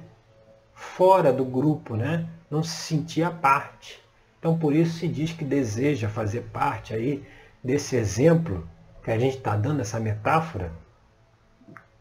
fora 0.78 1.34
do 1.34 1.44
grupo, 1.44 1.96
né? 1.96 2.30
Não 2.50 2.62
se 2.64 2.76
sentir 2.84 3.24
à 3.24 3.32
parte. 3.32 4.00
Então 4.38 4.58
por 4.58 4.74
isso 4.74 5.00
se 5.00 5.08
diz 5.08 5.34
que 5.34 5.44
deseja 5.44 6.08
fazer 6.08 6.42
parte 6.54 6.94
aí 6.94 7.28
desse 7.64 7.96
exemplo 7.96 8.70
que 9.04 9.10
a 9.10 9.18
gente 9.18 9.38
está 9.38 9.58
dando 9.58 9.82
essa 9.82 10.00
metáfora, 10.00 10.72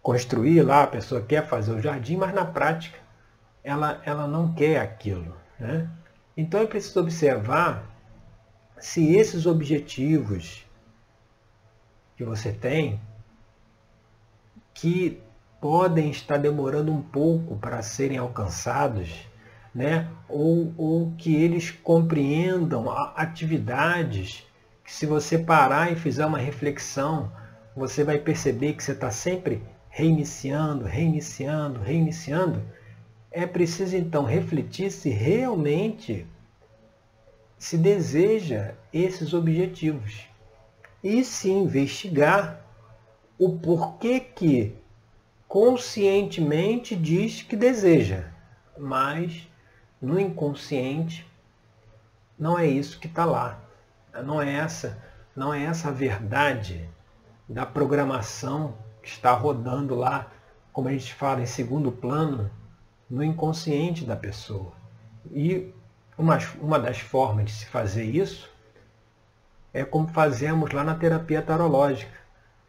construir 0.02 0.62
lá, 0.62 0.83
a 0.83 0.87
pessoa 0.87 1.23
quer 1.23 1.49
fazer 1.49 1.73
o 1.73 1.80
jardim, 1.80 2.16
mas 2.16 2.35
na 2.35 2.45
prática 2.45 2.99
ela, 3.64 4.00
ela 4.04 4.28
não 4.28 4.52
quer 4.52 4.78
aquilo. 4.78 5.35
Né? 5.59 5.88
Então 6.37 6.61
é 6.61 6.66
preciso 6.66 7.00
observar 7.00 7.83
se 8.78 9.16
esses 9.16 9.47
objetivos 9.47 10.66
que 12.14 12.25
você 12.25 12.52
tem, 12.52 13.00
que 14.75 15.23
podem 15.61 16.11
estar 16.11 16.39
demorando 16.39 16.93
um 16.93 17.03
pouco 17.03 17.57
para 17.57 17.83
serem 17.83 18.19
alcançados, 18.19 19.27
né? 19.75 20.09
ou, 20.29 20.73
ou 20.77 21.13
que 21.17 21.35
eles 21.35 21.71
compreendam 21.71 22.91
atividades 23.15 24.47
que 24.85 24.93
se 24.93 25.05
você 25.05 25.37
parar 25.39 25.93
e 25.93 25.97
fizer 25.97 26.25
uma 26.25 26.39
reflexão, 26.39 27.33
você 27.75 28.05
vai 28.05 28.19
perceber 28.19 28.75
que 28.75 28.83
você 28.83 28.93
está 28.93 29.11
sempre 29.11 29.63
reiniciando, 29.89 30.85
reiniciando, 30.85 31.81
reiniciando. 31.81 32.63
É 33.31 33.47
preciso 33.47 33.97
então 33.97 34.25
refletir 34.25 34.91
se 34.91 35.11
realmente 35.11 36.27
se 37.59 37.77
deseja 37.77 38.75
esses 38.93 39.35
objetivos 39.35 40.27
e 41.03 41.25
se 41.25 41.51
investigar 41.51 42.61
o 43.39 43.59
porquê 43.59 44.21
que 44.21 44.75
conscientemente 45.57 46.95
diz 46.95 47.41
que 47.41 47.57
deseja, 47.57 48.25
mas 48.77 49.49
no 49.99 50.21
inconsciente 50.21 51.27
não 52.39 52.59
é 52.59 52.67
isso 52.67 53.01
que 53.01 53.07
está 53.07 53.25
lá. 53.25 53.59
Não 54.23 54.43
é 54.43 54.53
essa, 54.53 55.03
não 55.35 55.55
é 55.55 55.63
essa 55.65 55.89
a 55.89 55.93
verdade 55.93 56.87
da 57.49 57.65
programação 57.65 58.77
que 59.03 59.09
está 59.09 59.33
rodando 59.33 59.95
lá, 59.95 60.31
como 60.75 60.89
a 60.89 60.93
gente 60.93 61.15
fala 61.15 61.41
em 61.41 61.47
segundo 61.47 61.91
plano, 61.91 62.51
no 63.09 63.25
inconsciente 63.25 64.05
da 64.05 64.15
pessoa. 64.15 64.75
E 65.33 65.73
uma, 66.19 66.37
uma 66.61 66.79
das 66.79 67.01
formas 67.01 67.47
de 67.47 67.53
se 67.53 67.65
fazer 67.65 68.05
isso 68.05 68.51
é 69.73 69.87
como 69.87 70.07
fazemos 70.09 70.71
lá 70.73 70.85
na 70.85 70.97
terapia 70.97 71.41
tarológica. 71.41 72.13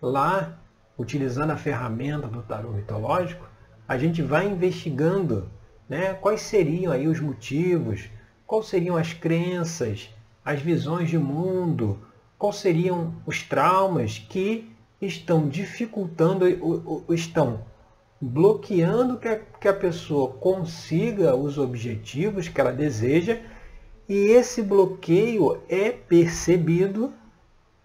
Lá, 0.01 0.57
utilizando 0.97 1.51
a 1.51 1.57
ferramenta 1.57 2.27
do 2.27 2.41
tarô 2.41 2.71
mitológico, 2.71 3.47
a 3.87 3.97
gente 3.97 4.21
vai 4.21 4.47
investigando 4.47 5.49
né, 5.87 6.13
quais 6.13 6.41
seriam 6.41 6.91
aí 6.91 7.07
os 7.07 7.19
motivos, 7.19 8.09
quais 8.45 8.65
seriam 8.67 8.97
as 8.97 9.13
crenças, 9.13 10.09
as 10.43 10.61
visões 10.61 11.09
de 11.09 11.17
mundo, 11.17 11.99
quais 12.37 12.57
seriam 12.57 13.13
os 13.25 13.43
traumas 13.43 14.19
que 14.19 14.69
estão 15.01 15.47
dificultando, 15.47 16.45
estão 17.13 17.61
bloqueando 18.19 19.17
que 19.17 19.27
a, 19.27 19.39
que 19.39 19.67
a 19.67 19.73
pessoa 19.73 20.31
consiga 20.33 21.35
os 21.35 21.57
objetivos 21.57 22.47
que 22.47 22.59
ela 22.59 22.73
deseja 22.73 23.39
e 24.09 24.31
esse 24.31 24.61
bloqueio 24.61 25.61
é 25.69 25.91
percebido 25.91 27.13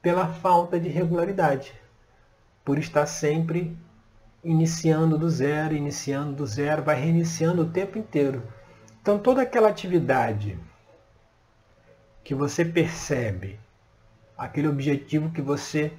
pela 0.01 0.27
falta 0.27 0.81
de 0.81 0.89
regularidade, 0.89 1.75
por 2.65 2.79
estar 2.79 3.07
sempre 3.07 3.77
iniciando 4.43 5.17
do 5.17 5.29
zero, 5.29 5.75
iniciando 5.75 6.33
do 6.35 6.47
zero, 6.47 6.83
vai 6.83 7.01
reiniciando 7.01 7.63
o 7.63 7.71
tempo 7.71 7.99
inteiro. 7.99 8.43
Então 9.01 9.19
toda 9.19 9.43
aquela 9.43 9.69
atividade 9.69 10.59
que 12.25 12.35
você 12.35 12.65
percebe 12.65 13.59
aquele 14.37 14.69
objetivo 14.69 15.31
que 15.31 15.43
você 15.43 15.93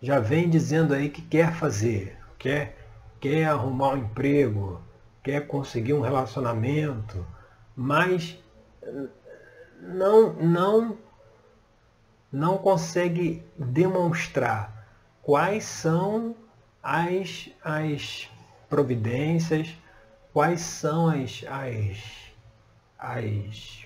já 0.00 0.18
vem 0.18 0.48
dizendo 0.48 0.94
aí 0.94 1.08
que 1.08 1.22
quer 1.22 1.52
fazer, 1.52 2.18
quer, 2.38 2.76
quer 3.20 3.46
arrumar 3.46 3.90
um 3.90 3.98
emprego, 3.98 4.80
quer 5.22 5.46
conseguir 5.46 5.94
um 5.94 6.00
relacionamento, 6.00 7.24
mas 7.76 8.38
não, 9.80 10.32
não, 10.34 10.98
não 12.30 12.58
consegue 12.58 13.44
demonstrar 13.56 14.81
quais 15.22 15.64
são 15.64 16.34
as, 16.82 17.48
as 17.64 18.28
providências, 18.68 19.74
quais 20.32 20.60
são 20.60 21.08
as, 21.08 21.44
as, 21.48 21.98
as 22.98 23.82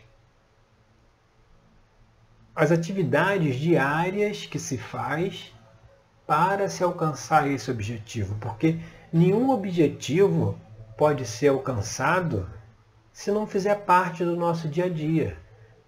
as 2.57 2.73
atividades 2.73 3.57
diárias 3.57 4.47
que 4.47 4.59
se 4.59 4.79
faz 4.79 5.53
para 6.27 6.71
se 6.71 6.83
alcançar 6.83 7.47
esse 7.47 7.71
objetivo, 7.71 8.35
porque 8.41 8.79
nenhum 9.13 9.51
objetivo 9.51 10.59
pode 10.97 11.27
ser 11.27 11.49
alcançado 11.49 12.49
se 13.13 13.31
não 13.31 13.47
fizer 13.47 13.75
parte 13.85 14.25
do 14.25 14.35
nosso 14.35 14.69
dia 14.69 14.87
a 14.87 14.89
dia, 14.89 15.37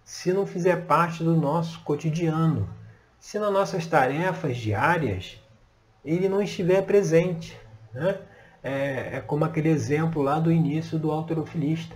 se 0.05 0.31
não 0.31 0.47
fizer 0.47 0.85
parte 0.87 1.25
do 1.25 1.35
nosso 1.35 1.81
cotidiano, 1.81 2.69
se 3.29 3.39
nas 3.39 3.53
nossas 3.53 3.87
tarefas 3.87 4.57
diárias 4.57 5.39
ele 6.03 6.31
não 6.31 6.41
estiver 6.41 6.81
presente. 6.87 7.61
Né? 7.93 8.19
É, 8.63 9.17
é 9.17 9.21
como 9.21 9.45
aquele 9.45 9.69
exemplo 9.69 10.23
lá 10.23 10.39
do 10.41 10.51
início 10.51 10.99
do 10.99 11.11
autorofilista. 11.11 11.95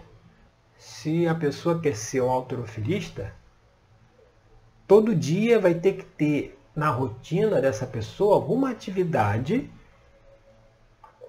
Se 0.76 1.26
a 1.26 1.34
pessoa 1.34 1.80
quer 1.80 1.96
ser 1.96 2.20
um 2.20 2.28
autorofilista, 2.28 3.32
todo 4.86 5.16
dia 5.16 5.58
vai 5.58 5.72
ter 5.72 5.94
que 5.94 6.04
ter 6.04 6.60
na 6.76 6.90
rotina 6.90 7.62
dessa 7.62 7.86
pessoa 7.86 8.34
alguma 8.34 8.68
atividade 8.68 9.70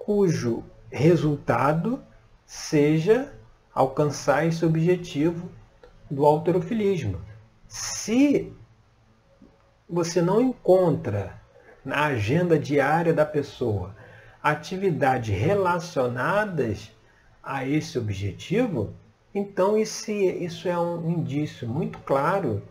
cujo 0.04 0.64
resultado 0.90 1.98
seja 2.44 3.32
alcançar 3.74 4.46
esse 4.46 4.66
objetivo 4.66 5.48
do 6.10 6.26
alterofilismo. 6.26 7.18
Se 7.66 8.52
você 9.88 10.22
não 10.22 10.40
encontra 10.40 11.40
na 11.84 12.06
agenda 12.06 12.58
diária 12.58 13.12
da 13.12 13.26
pessoa 13.26 13.94
atividades 14.42 15.34
relacionadas 15.34 16.90
a 17.42 17.66
esse 17.66 17.98
objetivo, 17.98 18.94
então 19.34 19.76
isso, 19.76 20.68
é 20.68 20.78
um 20.78 21.10
indício 21.10 21.68
muito 21.68 21.98
claro 22.00 22.62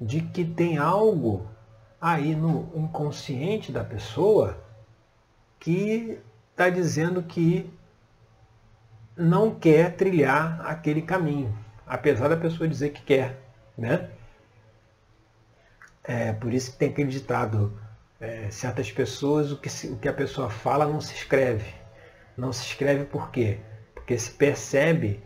de 0.00 0.20
que 0.20 0.44
tem 0.44 0.76
algo 0.76 1.46
aí 2.00 2.34
no 2.34 2.70
inconsciente 2.74 3.72
da 3.72 3.82
pessoa 3.82 4.62
que 5.58 6.20
está 6.50 6.68
dizendo 6.68 7.22
que 7.22 7.72
não 9.16 9.54
quer 9.54 9.96
trilhar 9.96 10.60
aquele 10.66 11.00
caminho, 11.00 11.56
apesar 11.86 12.28
da 12.28 12.36
pessoa 12.36 12.68
dizer 12.68 12.90
que 12.90 13.02
quer. 13.02 13.40
Né? 13.76 14.10
É 16.04 16.32
por 16.32 16.52
isso 16.52 16.72
que 16.72 16.78
tem 16.78 16.90
aquele 16.90 17.10
ditado, 17.10 17.80
é, 18.20 18.50
certas 18.50 18.92
pessoas, 18.92 19.50
o 19.50 19.56
que, 19.56 19.68
se, 19.68 19.88
o 19.88 19.96
que 19.96 20.08
a 20.08 20.12
pessoa 20.12 20.50
fala 20.50 20.86
não 20.86 21.00
se 21.00 21.14
escreve. 21.14 21.74
Não 22.36 22.52
se 22.52 22.64
escreve 22.64 23.04
por 23.04 23.30
quê? 23.30 23.58
Porque 23.94 24.18
se 24.18 24.30
percebe 24.30 25.22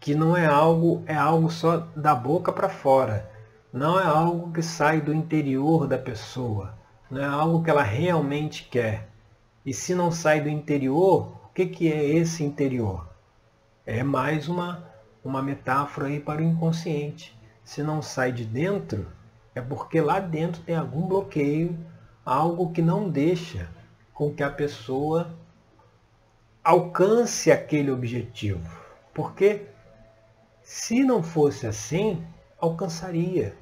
que 0.00 0.14
não 0.14 0.36
é 0.36 0.46
algo, 0.46 1.02
é 1.06 1.14
algo 1.14 1.50
só 1.50 1.76
da 1.94 2.14
boca 2.14 2.52
para 2.52 2.68
fora 2.68 3.30
não 3.72 3.98
é 3.98 4.04
algo 4.04 4.52
que 4.52 4.62
sai 4.62 5.00
do 5.00 5.14
interior 5.14 5.86
da 5.86 5.96
pessoa, 5.96 6.78
não 7.10 7.22
é 7.22 7.24
algo 7.24 7.64
que 7.64 7.70
ela 7.70 7.82
realmente 7.82 8.68
quer. 8.70 9.08
E 9.64 9.72
se 9.72 9.94
não 9.94 10.12
sai 10.12 10.42
do 10.42 10.48
interior, 10.50 11.32
o 11.46 11.48
que, 11.54 11.64
que 11.64 11.90
é 11.90 12.04
esse 12.04 12.44
interior? 12.44 13.08
É 13.86 14.02
mais 14.02 14.46
uma, 14.46 14.86
uma 15.24 15.40
metáfora 15.40 16.08
aí 16.08 16.20
para 16.20 16.42
o 16.42 16.44
inconsciente. 16.44 17.34
Se 17.64 17.82
não 17.82 18.02
sai 18.02 18.30
de 18.30 18.44
dentro, 18.44 19.06
é 19.54 19.60
porque 19.60 20.00
lá 20.00 20.18
dentro 20.18 20.62
tem 20.62 20.74
algum 20.74 21.06
bloqueio, 21.06 21.78
algo 22.24 22.72
que 22.72 22.80
não 22.80 23.08
deixa 23.08 23.68
com 24.14 24.32
que 24.32 24.42
a 24.42 24.50
pessoa 24.50 25.36
alcance 26.62 27.50
aquele 27.50 27.90
objetivo. 27.90 28.80
Porque 29.12 29.66
se 30.62 31.02
não 31.02 31.22
fosse 31.22 31.66
assim, 31.66 32.24
alcançaria. 32.58 33.54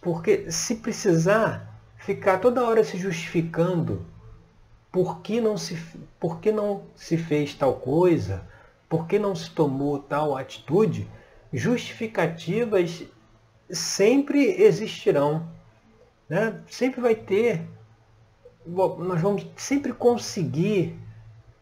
Porque 0.00 0.50
se 0.50 0.76
precisar 0.76 1.80
ficar 1.96 2.38
toda 2.38 2.64
hora 2.64 2.82
se 2.82 2.96
justificando 2.96 4.04
por 4.90 5.20
que 5.20 5.40
não 5.40 5.58
se, 5.58 5.76
por 6.18 6.40
que 6.40 6.50
não 6.50 6.84
se 6.94 7.16
fez 7.18 7.54
tal 7.54 7.74
coisa, 7.74 8.42
por 8.88 9.06
que 9.06 9.18
não 9.18 9.36
se 9.36 9.50
tomou 9.50 9.98
tal 9.98 10.36
atitude, 10.36 11.08
justificativas 11.52 13.04
sempre 13.70 14.62
existirão. 14.62 15.48
Né? 16.28 16.60
Sempre 16.68 17.00
vai 17.00 17.14
ter, 17.14 17.62
nós 18.66 19.20
vamos 19.20 19.46
sempre 19.56 19.92
conseguir 19.92 20.98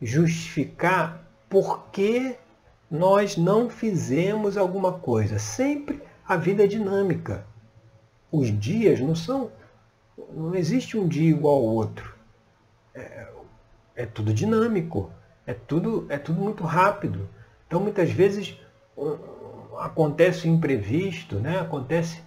justificar 0.01 1.25
por 1.49 1.87
que 1.91 2.37
nós 2.91 3.37
não 3.37 3.69
fizemos 3.69 4.57
alguma 4.57 4.93
coisa. 4.93 5.39
Sempre 5.39 6.03
a 6.27 6.37
vida 6.37 6.65
é 6.65 6.67
dinâmica. 6.67 7.47
Os 8.31 8.49
dias 8.59 9.01
não 9.01 9.15
são. 9.15 9.51
Não 10.33 10.55
existe 10.55 10.97
um 10.97 11.07
dia 11.07 11.31
igual 11.31 11.57
ao 11.57 11.63
outro. 11.63 12.15
É, 12.95 13.29
é 13.97 14.07
tudo 14.07 14.33
dinâmico. 14.33 15.11
É 15.47 15.53
tudo, 15.53 16.07
é 16.09 16.19
tudo 16.19 16.41
muito 16.41 16.65
rápido. 16.65 17.29
Então 17.67 17.81
muitas 17.81 18.11
vezes 18.11 18.59
acontece 19.79 20.49
o 20.49 20.51
imprevisto, 20.51 21.37
né? 21.37 21.61
acontece 21.61 22.23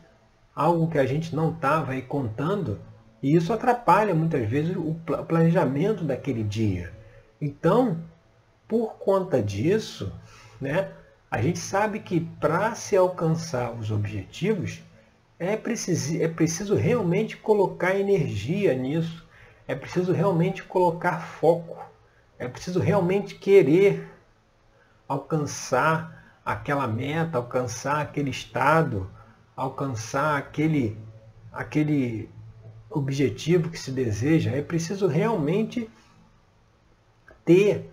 algo 0.55 0.89
que 0.89 0.97
a 0.97 1.05
gente 1.05 1.35
não 1.35 1.51
estava 1.51 1.91
aí 1.91 2.01
contando, 2.01 2.79
e 3.21 3.35
isso 3.35 3.53
atrapalha 3.53 4.13
muitas 4.13 4.47
vezes 4.47 4.75
o 4.75 4.95
planejamento 5.27 6.03
daquele 6.03 6.43
dia. 6.43 6.91
Então, 7.39 7.99
por 8.67 8.95
conta 8.95 9.41
disso, 9.41 10.11
né, 10.59 10.91
a 11.29 11.41
gente 11.41 11.59
sabe 11.59 11.99
que 11.99 12.19
para 12.19 12.73
se 12.73 12.95
alcançar 12.95 13.71
os 13.71 13.91
objetivos, 13.91 14.81
é 15.39 15.55
preciso, 15.55 16.21
é 16.21 16.27
preciso 16.27 16.75
realmente 16.75 17.37
colocar 17.37 17.95
energia 17.95 18.73
nisso, 18.73 19.27
é 19.67 19.75
preciso 19.75 20.11
realmente 20.11 20.63
colocar 20.63 21.19
foco, 21.19 21.77
é 22.39 22.47
preciso 22.47 22.79
realmente 22.79 23.35
querer 23.35 24.07
alcançar 25.07 26.26
aquela 26.47 26.87
meta, 26.87 27.37
alcançar 27.37 27.99
aquele 27.99 28.29
estado, 28.29 29.11
alcançar 29.53 30.37
aquele, 30.37 30.97
aquele 31.51 32.29
objetivo 32.89 33.69
que 33.69 33.77
se 33.77 33.91
deseja. 33.91 34.51
É 34.51 34.61
preciso 34.61 35.07
realmente 35.07 35.89
ter 37.43 37.91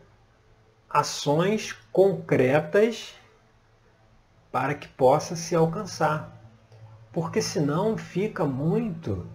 ações 0.89 1.73
concretas 1.91 3.17
para 4.53 4.73
que 4.77 4.87
possa 4.87 5.35
se 5.35 5.57
alcançar. 5.57 6.33
Porque 7.13 7.43
senão 7.43 7.99
fica 7.99 8.45
muito 8.45 9.27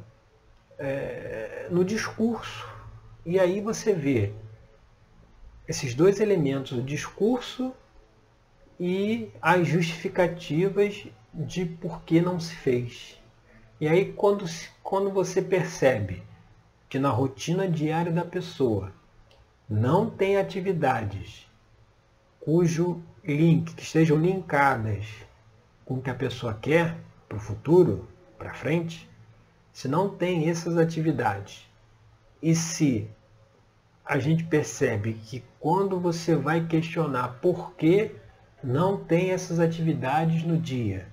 é, 0.78 1.68
no 1.70 1.84
discurso. 1.84 2.66
E 3.26 3.38
aí 3.38 3.60
você 3.60 3.92
vê 3.92 4.34
esses 5.68 5.94
dois 5.94 6.22
elementos, 6.22 6.72
o 6.72 6.82
discurso 6.82 7.76
e 8.80 9.30
as 9.42 9.68
justificativas 9.68 11.06
de 11.34 11.66
por 11.66 12.02
que 12.04 12.22
não 12.22 12.40
se 12.40 12.56
fez. 12.56 13.20
E 13.80 13.88
aí 13.88 14.14
quando, 14.14 14.46
quando 14.82 15.12
você 15.12 15.42
percebe 15.42 16.24
que 16.88 16.98
na 16.98 17.10
rotina 17.10 17.68
diária 17.68 18.12
da 18.12 18.26
pessoa 18.26 18.92
não 19.70 20.10
tem 20.10 20.38
atividades 20.38 21.48
cujo 22.40 23.04
link, 23.24 23.76
que 23.76 23.84
estejam 23.84 24.18
linkadas 24.18 25.06
com 25.86 25.96
o 25.96 26.02
que 26.02 26.10
a 26.10 26.16
pessoa 26.16 26.54
quer 26.54 26.96
para 27.28 27.38
o 27.38 27.42
futuro, 27.42 28.08
para 28.38 28.54
frente, 28.54 29.10
se 29.72 29.88
não 29.88 30.10
tem 30.10 30.50
essas 30.50 30.78
atividades 30.78 31.70
e 32.42 32.56
se 32.56 33.08
a 34.04 34.18
gente 34.18 34.44
percebe 34.46 35.14
que 35.14 35.44
quando 35.60 36.00
você 36.00 36.36
vai 36.36 36.66
questionar 36.66 37.40
por 37.42 37.76
que 37.76 38.16
não 38.64 38.98
tem 38.98 39.32
essas 39.32 39.60
atividades 39.60 40.44
no 40.44 40.58
dia, 40.58 41.08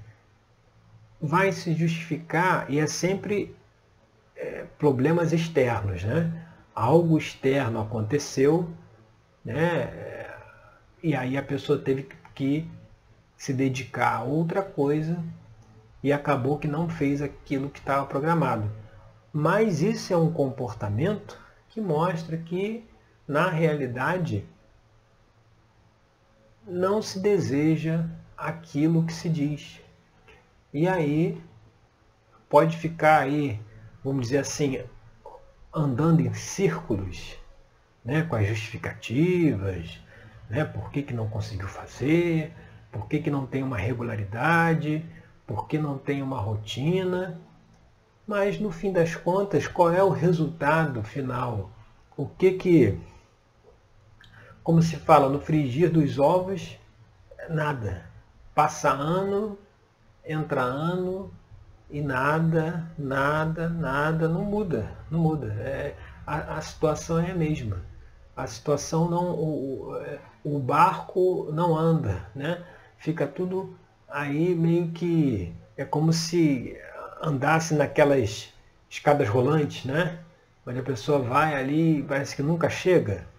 vai 1.20 1.52
se 1.52 1.74
justificar 1.74 2.70
e 2.70 2.78
é 2.78 2.86
sempre 2.86 3.54
é, 4.36 4.64
problemas 4.78 5.32
externos, 5.32 6.04
né? 6.04 6.46
Algo 6.74 7.16
externo 7.16 7.80
aconteceu, 7.80 8.68
né? 9.44 10.26
E 11.02 11.14
aí 11.14 11.36
a 11.36 11.42
pessoa 11.42 11.78
teve 11.78 12.08
que 12.34 12.68
se 13.36 13.52
dedicar 13.52 14.16
a 14.16 14.22
outra 14.22 14.62
coisa 14.62 15.22
e 16.02 16.12
acabou 16.12 16.58
que 16.58 16.68
não 16.68 16.88
fez 16.88 17.22
aquilo 17.22 17.70
que 17.70 17.78
estava 17.78 18.06
programado. 18.06 18.70
Mas 19.32 19.82
isso 19.82 20.12
é 20.12 20.16
um 20.16 20.32
comportamento 20.32 21.38
que 21.68 21.80
mostra 21.80 22.36
que, 22.36 22.84
na 23.28 23.50
realidade, 23.50 24.46
não 26.66 27.00
se 27.00 27.20
deseja 27.20 28.04
aquilo 28.36 29.04
que 29.04 29.12
se 29.12 29.28
diz. 29.28 29.80
E 30.74 30.88
aí 30.88 31.40
pode 32.48 32.76
ficar 32.76 33.20
aí, 33.20 33.60
vamos 34.02 34.26
dizer 34.26 34.38
assim, 34.38 34.82
andando 35.72 36.20
em 36.20 36.34
círculos, 36.34 37.36
né, 38.04 38.22
com 38.22 38.34
as 38.36 38.48
justificativas, 38.48 40.00
né, 40.50 40.64
por 40.64 40.90
que, 40.90 41.02
que 41.02 41.14
não 41.14 41.28
conseguiu 41.28 41.68
fazer, 41.68 42.52
por 42.90 43.06
que, 43.08 43.20
que 43.20 43.30
não 43.30 43.46
tem 43.46 43.62
uma 43.62 43.76
regularidade, 43.76 45.04
por 45.46 45.68
que 45.68 45.78
não 45.78 45.96
tem 45.96 46.22
uma 46.22 46.40
rotina. 46.40 47.40
Mas 48.26 48.58
no 48.58 48.72
fim 48.72 48.92
das 48.92 49.14
contas, 49.14 49.68
qual 49.68 49.92
é 49.92 50.02
o 50.02 50.10
resultado 50.10 51.02
final? 51.04 51.70
O 52.16 52.26
que 52.26 52.52
que, 52.52 52.98
como 54.66 54.82
se 54.82 54.96
fala, 54.96 55.28
no 55.28 55.38
frigir 55.38 55.88
dos 55.88 56.18
ovos, 56.18 56.76
nada. 57.48 58.04
Passa 58.52 58.90
ano, 58.90 59.56
entra 60.26 60.60
ano 60.60 61.32
e 61.88 62.00
nada, 62.00 62.84
nada, 62.98 63.68
nada, 63.68 64.28
não 64.28 64.44
muda, 64.44 64.90
não 65.08 65.20
muda. 65.20 65.52
É, 65.60 65.94
a, 66.26 66.56
a 66.56 66.60
situação 66.60 67.20
é 67.20 67.30
a 67.30 67.34
mesma. 67.36 67.80
A 68.36 68.44
situação 68.48 69.08
não, 69.08 69.34
o, 69.34 69.96
o 70.42 70.58
barco 70.58 71.48
não 71.52 71.78
anda, 71.78 72.28
né? 72.34 72.64
Fica 72.98 73.24
tudo 73.24 73.72
aí 74.08 74.52
meio 74.52 74.88
que 74.88 75.54
é 75.76 75.84
como 75.84 76.12
se 76.12 76.76
andasse 77.22 77.72
naquelas 77.72 78.52
escadas 78.90 79.28
rolantes, 79.28 79.84
né? 79.84 80.18
Onde 80.66 80.80
a 80.80 80.82
pessoa 80.82 81.20
vai 81.20 81.54
ali 81.54 82.00
e 82.00 82.02
parece 82.02 82.34
que 82.34 82.42
nunca 82.42 82.68
chega. 82.68 83.35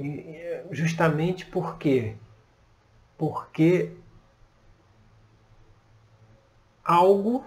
E 0.00 0.62
justamente 0.70 1.44
por 1.44 1.76
quê? 1.76 2.16
Porque 3.18 3.92
algo 6.82 7.44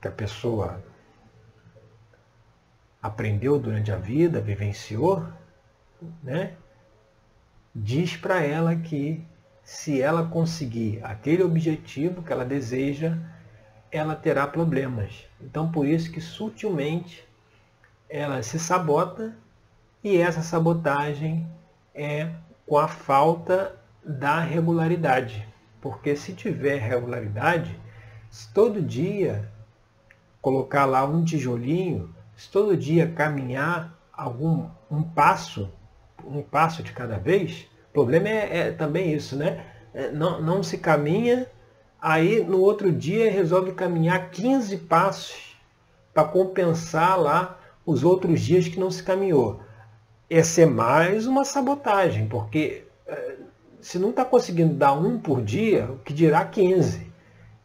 que 0.00 0.08
a 0.08 0.10
pessoa 0.10 0.84
aprendeu 3.00 3.58
durante 3.58 3.90
a 3.90 3.96
vida, 3.96 4.40
vivenciou, 4.40 5.26
né? 6.22 6.54
diz 7.74 8.16
para 8.16 8.42
ela 8.42 8.76
que 8.76 9.24
se 9.64 10.02
ela 10.02 10.26
conseguir 10.26 11.02
aquele 11.02 11.42
objetivo 11.42 12.22
que 12.22 12.30
ela 12.30 12.44
deseja, 12.44 13.16
ela 13.90 14.14
terá 14.14 14.46
problemas. 14.46 15.26
Então 15.40 15.72
por 15.72 15.86
isso 15.86 16.12
que 16.12 16.20
sutilmente 16.20 17.26
ela 18.06 18.42
se 18.42 18.58
sabota 18.58 19.34
e 20.02 20.16
essa 20.16 20.42
sabotagem 20.42 21.46
é 21.94 22.28
com 22.66 22.76
a 22.76 22.88
falta 22.88 23.76
da 24.04 24.40
regularidade. 24.40 25.46
Porque 25.80 26.16
se 26.16 26.32
tiver 26.32 26.78
regularidade, 26.78 27.78
se 28.30 28.52
todo 28.52 28.82
dia 28.82 29.48
colocar 30.40 30.86
lá 30.86 31.04
um 31.04 31.24
tijolinho, 31.24 32.14
se 32.36 32.50
todo 32.50 32.76
dia 32.76 33.12
caminhar 33.12 33.96
algum 34.12 34.68
um 34.90 35.02
passo, 35.02 35.70
um 36.24 36.42
passo 36.42 36.82
de 36.82 36.92
cada 36.92 37.18
vez, 37.18 37.68
o 37.90 37.92
problema 37.92 38.28
é, 38.28 38.58
é 38.58 38.72
também 38.72 39.12
isso, 39.12 39.36
né? 39.36 39.64
É, 39.94 40.10
não, 40.10 40.40
não 40.40 40.62
se 40.62 40.78
caminha, 40.78 41.46
aí 42.00 42.42
no 42.42 42.60
outro 42.60 42.90
dia 42.90 43.30
resolve 43.30 43.72
caminhar 43.72 44.30
15 44.30 44.78
passos 44.78 45.56
para 46.12 46.24
compensar 46.24 47.20
lá 47.20 47.58
os 47.84 48.02
outros 48.02 48.40
dias 48.40 48.66
que 48.66 48.80
não 48.80 48.90
se 48.90 49.02
caminhou. 49.02 49.60
Essa 50.34 50.62
é 50.62 50.66
mais 50.66 51.26
uma 51.26 51.44
sabotagem, 51.44 52.26
porque 52.26 52.86
é, 53.06 53.34
se 53.82 53.98
não 53.98 54.08
está 54.08 54.24
conseguindo 54.24 54.72
dar 54.72 54.94
um 54.94 55.18
por 55.18 55.42
dia, 55.42 55.84
o 55.84 55.98
que 55.98 56.10
dirá 56.10 56.42
15? 56.42 57.06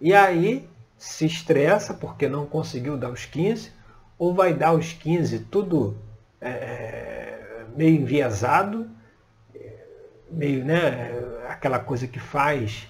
E 0.02 0.14
aí 0.14 0.68
se 0.98 1.26
estressa 1.26 1.94
porque 1.94 2.28
não 2.28 2.46
conseguiu 2.46 2.98
dar 2.98 3.10
os 3.10 3.24
15, 3.24 3.72
ou 4.20 4.36
vai 4.36 4.54
dar 4.54 4.74
os 4.74 4.92
15 4.92 5.46
tudo 5.46 5.98
é, 6.42 7.64
meio 7.74 8.02
enviesado, 8.02 8.92
meio, 10.30 10.66
né, 10.66 11.10
aquela 11.48 11.80
coisa 11.80 12.06
que 12.06 12.20
faz 12.20 12.86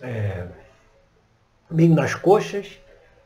é, 0.00 0.48
meio 1.70 1.94
nas 1.94 2.12
coxas, 2.12 2.76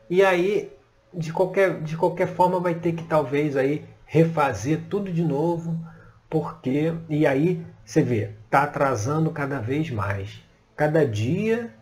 e 0.07 0.23
aí 0.23 0.71
de 1.11 1.33
qualquer, 1.33 1.81
de 1.81 1.97
qualquer 1.97 2.27
forma 2.27 2.59
vai 2.59 2.75
ter 2.75 2.93
que 2.93 3.03
talvez 3.03 3.57
aí 3.57 3.83
refazer 4.11 4.89
tudo 4.89 5.09
de 5.09 5.23
novo, 5.23 5.79
porque 6.29 6.93
e 7.07 7.25
aí 7.25 7.65
você 7.85 8.03
vê, 8.03 8.31
está 8.43 8.63
atrasando 8.63 9.31
cada 9.31 9.61
vez 9.61 9.89
mais. 9.89 10.43
Cada 10.75 11.07
dia 11.07 11.73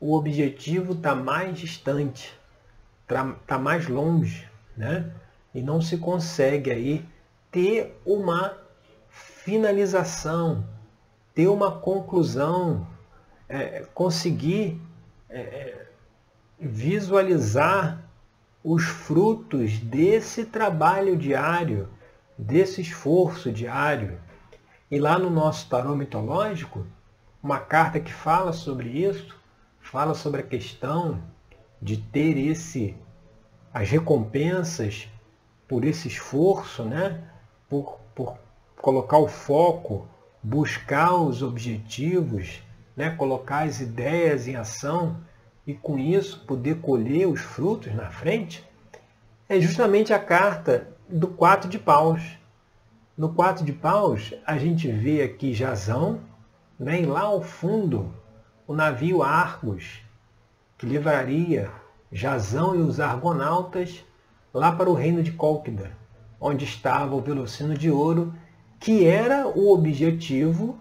o 0.00 0.16
objetivo 0.16 0.94
está 0.94 1.14
mais 1.14 1.56
distante, 1.56 2.36
está 3.02 3.32
tá 3.46 3.56
mais 3.56 3.86
longe, 3.86 4.48
né? 4.76 5.12
E 5.54 5.62
não 5.62 5.80
se 5.80 5.96
consegue 5.96 6.72
aí 6.72 7.08
ter 7.52 7.96
uma 8.04 8.58
finalização, 9.08 10.66
ter 11.36 11.46
uma 11.46 11.70
conclusão, 11.70 12.84
é, 13.48 13.86
conseguir 13.94 14.82
é, 15.30 15.40
é 15.40 15.86
visualizar 16.58 18.05
os 18.68 18.82
frutos 18.82 19.78
desse 19.78 20.44
trabalho 20.44 21.16
diário, 21.16 21.88
desse 22.36 22.80
esforço 22.80 23.52
diário. 23.52 24.20
E 24.90 24.98
lá 24.98 25.16
no 25.16 25.30
nosso 25.30 25.68
tarô 25.68 25.94
mitológico, 25.94 26.84
uma 27.40 27.60
carta 27.60 28.00
que 28.00 28.12
fala 28.12 28.52
sobre 28.52 28.88
isso, 28.88 29.36
fala 29.78 30.14
sobre 30.14 30.40
a 30.40 30.44
questão 30.44 31.22
de 31.80 31.96
ter 31.96 32.36
esse 32.36 32.96
as 33.72 33.88
recompensas 33.88 35.08
por 35.68 35.84
esse 35.84 36.08
esforço, 36.08 36.82
né? 36.82 37.22
por, 37.68 38.00
por 38.16 38.36
colocar 38.82 39.18
o 39.18 39.28
foco, 39.28 40.08
buscar 40.42 41.14
os 41.14 41.40
objetivos, 41.40 42.60
né? 42.96 43.10
colocar 43.10 43.60
as 43.60 43.80
ideias 43.80 44.48
em 44.48 44.56
ação 44.56 45.20
e 45.66 45.74
com 45.74 45.98
isso 45.98 46.44
poder 46.46 46.80
colher 46.80 47.26
os 47.26 47.40
frutos 47.40 47.92
na 47.94 48.08
frente, 48.08 48.64
é 49.48 49.60
justamente 49.60 50.12
a 50.12 50.18
carta 50.18 50.88
do 51.08 51.26
quatro 51.26 51.68
de 51.68 51.78
paus. 51.78 52.22
No 53.16 53.32
quatro 53.32 53.64
de 53.64 53.72
paus, 53.72 54.34
a 54.46 54.58
gente 54.58 54.90
vê 54.90 55.22
aqui 55.22 55.52
Jazão, 55.52 56.20
né, 56.78 57.00
e 57.00 57.06
lá 57.06 57.22
ao 57.22 57.42
fundo 57.42 58.14
o 58.66 58.74
navio 58.74 59.22
Argos, 59.22 60.02
que 60.76 60.86
levaria 60.86 61.70
Jazão 62.12 62.76
e 62.76 62.78
os 62.78 63.00
argonautas 63.00 64.04
lá 64.52 64.70
para 64.72 64.90
o 64.90 64.94
reino 64.94 65.22
de 65.22 65.32
Cólquida, 65.32 65.92
onde 66.40 66.64
estava 66.64 67.14
o 67.14 67.20
Velocino 67.20 67.76
de 67.76 67.90
Ouro, 67.90 68.34
que 68.78 69.06
era 69.06 69.46
o 69.46 69.72
objetivo, 69.72 70.78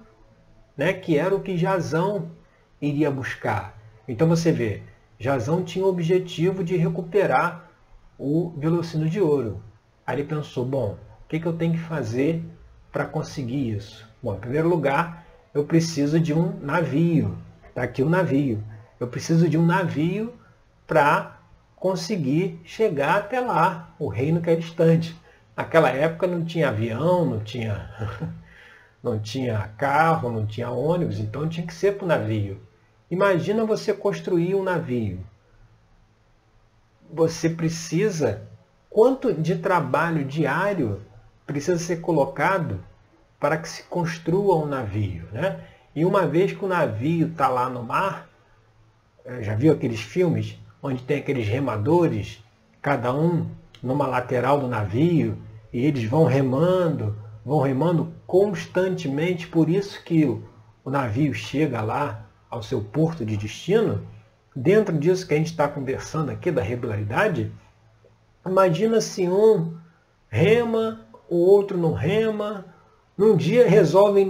né, 0.76 0.94
que 0.94 1.18
era 1.18 1.34
o 1.34 1.40
que 1.40 1.58
Jazão 1.58 2.32
iria 2.82 3.10
buscar. 3.10 3.76
Então 4.08 4.28
você 4.28 4.52
vê, 4.52 4.84
Jazão 5.20 5.64
tinha 5.64 5.86
o 5.86 5.90
objetivo 5.90 6.64
de 6.64 6.76
recuperar 6.76 7.70
o 8.18 8.54
Velocino 8.58 9.10
de 9.10 9.20
Ouro. 9.20 9.64
Aí 10.06 10.18
ele 10.18 10.28
pensou, 10.28 10.66
bom, 10.66 10.98
o 11.24 11.28
que, 11.28 11.40
que 11.40 11.46
eu 11.46 11.54
tenho 11.54 11.74
que 11.74 11.80
fazer 11.80 12.44
para 12.92 13.06
conseguir 13.06 13.76
isso? 13.76 14.08
Bom, 14.22 14.36
em 14.36 14.40
primeiro 14.40 14.70
lugar, 14.70 15.26
eu 15.54 15.66
preciso 15.66 16.20
de 16.20 16.34
um 16.34 16.60
navio. 16.60 17.38
Está 17.68 17.84
aqui 17.84 18.04
o 18.04 18.06
um 18.06 18.10
navio. 18.10 18.64
Eu 19.00 19.08
preciso 19.08 19.50
de 19.50 19.58
um 19.58 19.66
navio 19.66 20.34
para 20.86 21.40
conseguir 21.76 22.60
chegar 22.64 23.18
até 23.18 23.40
lá, 23.40 23.94
o 24.00 24.08
reino 24.08 24.42
que 24.42 24.50
é 24.50 24.56
distante. 24.56 25.16
Naquela 25.56 25.90
época 25.90 26.28
não 26.28 26.44
tinha 26.44 26.70
avião, 26.70 27.26
não 27.26 27.40
tinha, 27.40 27.90
não 29.02 29.20
tinha 29.20 29.70
carro, 29.78 30.32
não 30.32 30.46
tinha 30.46 30.70
ônibus, 30.70 31.20
então 31.20 31.48
tinha 31.48 31.66
que 31.66 31.74
ser 31.74 31.98
para 31.98 32.06
o 32.06 32.08
navio. 32.08 32.60
Imagina 33.10 33.66
você 33.66 33.94
construir 33.94 34.56
um 34.56 34.64
navio. 34.64 35.20
Você 37.14 37.50
precisa, 37.50 38.48
quanto 38.90 39.32
de 39.32 39.56
trabalho 39.58 40.26
diário 40.26 41.02
precisa 41.46 41.78
ser 41.78 42.02
colocado 42.02 42.84
para 43.40 43.58
que 43.58 43.70
se 43.70 43.84
construa 43.84 44.56
um 44.56 44.66
navio, 44.66 45.26
né? 45.32 45.60
E 45.96 46.04
uma 46.04 46.26
vez 46.26 46.52
que 46.52 46.66
o 46.66 46.68
navio 46.68 47.28
está 47.28 47.48
lá 47.48 47.70
no 47.70 47.84
mar, 47.84 48.28
eh, 49.24 49.44
já 49.44 49.54
viu 49.54 49.72
aqueles 49.72 50.02
filmes 50.02 50.58
onde 50.82 51.04
tem 51.04 51.20
aqueles 51.20 51.48
remadores, 51.48 52.44
cada 52.82 53.14
um 53.14 53.48
numa 53.82 54.08
lateral 54.08 54.60
do 54.60 54.68
navio, 54.68 55.38
e 55.72 55.86
eles 55.86 56.06
vão 56.06 56.26
remando, 56.26 57.16
vão 57.46 57.62
remando 57.62 58.12
constantemente, 58.26 59.48
por 59.48 59.70
isso 59.70 60.04
que 60.04 60.26
o, 60.26 60.44
o 60.84 60.90
navio 60.90 61.34
chega 61.34 61.82
lá 61.82 62.25
ao 62.50 62.64
seu 62.64 62.82
porto 62.82 63.26
de 63.26 63.36
destino, 63.38 64.06
dentro 64.56 64.98
disso 64.98 65.28
que 65.28 65.34
a 65.34 65.38
gente 65.38 65.52
está 65.52 65.68
conversando 65.68 66.32
aqui, 66.32 66.52
da 66.52 66.62
regularidade, 66.62 67.52
imagina 68.46 69.02
se 69.02 69.28
um 69.28 69.76
rema, 70.30 71.02
o 71.30 71.38
outro 71.38 71.78
não 71.78 71.94
rema, 71.94 72.66
num 73.18 73.36
dia 73.36 73.68
resolve, 73.68 74.22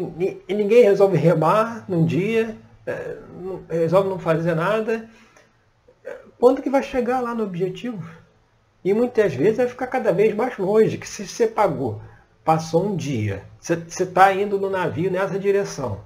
e 0.47 0.54
ninguém 0.54 0.84
resolve 0.84 1.17
remar, 1.17 1.86
num 1.88 2.06
dia, 2.06 2.56
é, 2.86 3.17
resolve 3.69 4.10
não 4.10 4.19
fazer 4.19 4.56
nada, 4.56 5.10
quando 6.39 6.62
que 6.62 6.69
vai 6.69 6.84
chegar 6.84 7.21
lá 7.21 7.34
no 7.34 7.43
objetivo? 7.43 8.08
E 8.84 8.93
muitas 8.93 9.34
vezes 9.34 9.58
vai 9.58 9.67
ficar 9.67 9.88
cada 9.88 10.12
vez 10.12 10.36
mais 10.36 10.58
longe, 10.58 10.97
que 10.97 11.08
se 11.08 11.28
você 11.28 11.47
pagou, 11.47 12.01
passou 12.43 12.86
um 12.86 12.95
dia, 12.95 13.43
você 13.60 13.73
está 14.04 14.32
indo 14.34 14.60
no 14.60 14.69
navio 14.69 15.10
nessa 15.10 15.39
direção, 15.39 16.01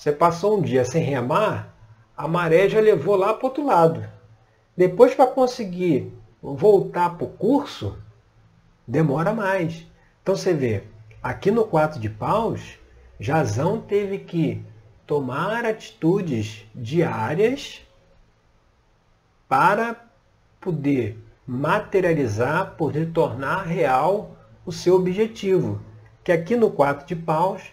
você 0.00 0.12
passou 0.12 0.56
um 0.56 0.62
dia 0.62 0.82
sem 0.82 1.04
remar, 1.04 1.76
a 2.16 2.26
maré 2.26 2.70
já 2.70 2.80
levou 2.80 3.16
lá 3.16 3.34
para 3.34 3.44
o 3.44 3.48
outro 3.48 3.66
lado. 3.66 4.02
Depois, 4.74 5.14
para 5.14 5.26
conseguir 5.26 6.10
voltar 6.42 7.18
para 7.18 7.26
o 7.26 7.30
curso, 7.30 7.98
demora 8.88 9.34
mais. 9.34 9.86
Então 10.22 10.34
você 10.34 10.54
vê, 10.54 10.84
aqui 11.22 11.50
no 11.50 11.66
4 11.66 12.00
de 12.00 12.08
paus, 12.08 12.78
Jazão 13.18 13.78
teve 13.78 14.20
que 14.20 14.64
tomar 15.06 15.66
atitudes 15.66 16.64
diárias 16.74 17.86
para 19.46 20.02
poder 20.58 21.22
materializar, 21.46 22.74
poder 22.74 23.12
tornar 23.12 23.64
real 23.64 24.34
o 24.64 24.72
seu 24.72 24.94
objetivo, 24.94 25.78
que 26.24 26.32
aqui 26.32 26.56
no 26.56 26.70
4 26.70 27.06
de 27.06 27.14
paus 27.14 27.70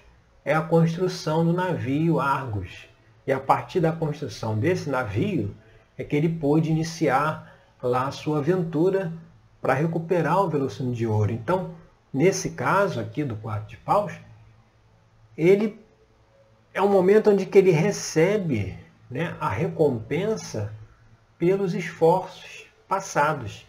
é 0.47 0.53
a 0.53 0.61
construção 0.61 1.43
do 1.43 1.51
navio 1.51 2.21
Argos. 2.21 2.87
E 3.27 3.33
a 3.33 3.39
partir 3.39 3.81
da 3.81 3.91
construção 3.91 4.57
desse 4.57 4.89
navio 4.89 5.53
é 5.97 6.05
que 6.05 6.15
ele 6.15 6.29
pôde 6.29 6.71
iniciar 6.71 7.53
lá 7.83 8.07
a 8.07 8.11
sua 8.11 8.37
aventura 8.37 9.11
para 9.61 9.73
recuperar 9.73 10.39
o 10.39 10.49
Velocino 10.49 10.93
de 10.93 11.05
Ouro. 11.05 11.33
Então, 11.33 11.71
nesse 12.13 12.51
caso 12.51 12.97
aqui 12.97 13.25
do 13.25 13.35
Quatro 13.35 13.67
de 13.67 13.75
Paus, 13.75 14.13
ele 15.37 15.77
é 16.73 16.81
um 16.81 16.87
momento 16.87 17.29
onde 17.29 17.45
que 17.45 17.57
ele 17.57 17.71
recebe 17.71 18.79
né, 19.11 19.35
a 19.41 19.49
recompensa 19.49 20.73
pelos 21.37 21.73
esforços 21.73 22.65
passados, 22.87 23.67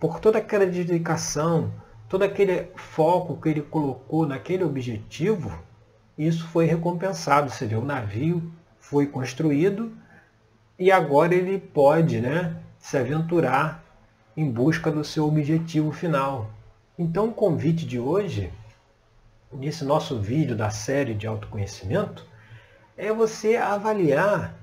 por 0.00 0.18
toda 0.20 0.38
aquela 0.38 0.64
dedicação, 0.64 1.70
todo 2.08 2.22
aquele 2.22 2.70
foco 2.76 3.38
que 3.38 3.50
ele 3.50 3.60
colocou 3.60 4.26
naquele 4.26 4.64
objetivo, 4.64 5.52
isso 6.16 6.46
foi 6.48 6.66
recompensado. 6.66 7.50
Você 7.50 7.66
vê, 7.66 7.74
o 7.74 7.84
navio 7.84 8.52
foi 8.78 9.06
construído 9.06 9.92
e 10.78 10.90
agora 10.90 11.34
ele 11.34 11.58
pode 11.58 12.20
né, 12.20 12.56
se 12.78 12.96
aventurar 12.96 13.82
em 14.36 14.50
busca 14.50 14.90
do 14.90 15.04
seu 15.04 15.26
objetivo 15.26 15.92
final. 15.92 16.50
Então 16.98 17.28
o 17.28 17.32
convite 17.32 17.86
de 17.86 17.98
hoje, 17.98 18.52
nesse 19.52 19.84
nosso 19.84 20.18
vídeo 20.20 20.56
da 20.56 20.70
série 20.70 21.14
de 21.14 21.26
autoconhecimento, 21.26 22.26
é 22.96 23.12
você 23.12 23.56
avaliar 23.56 24.54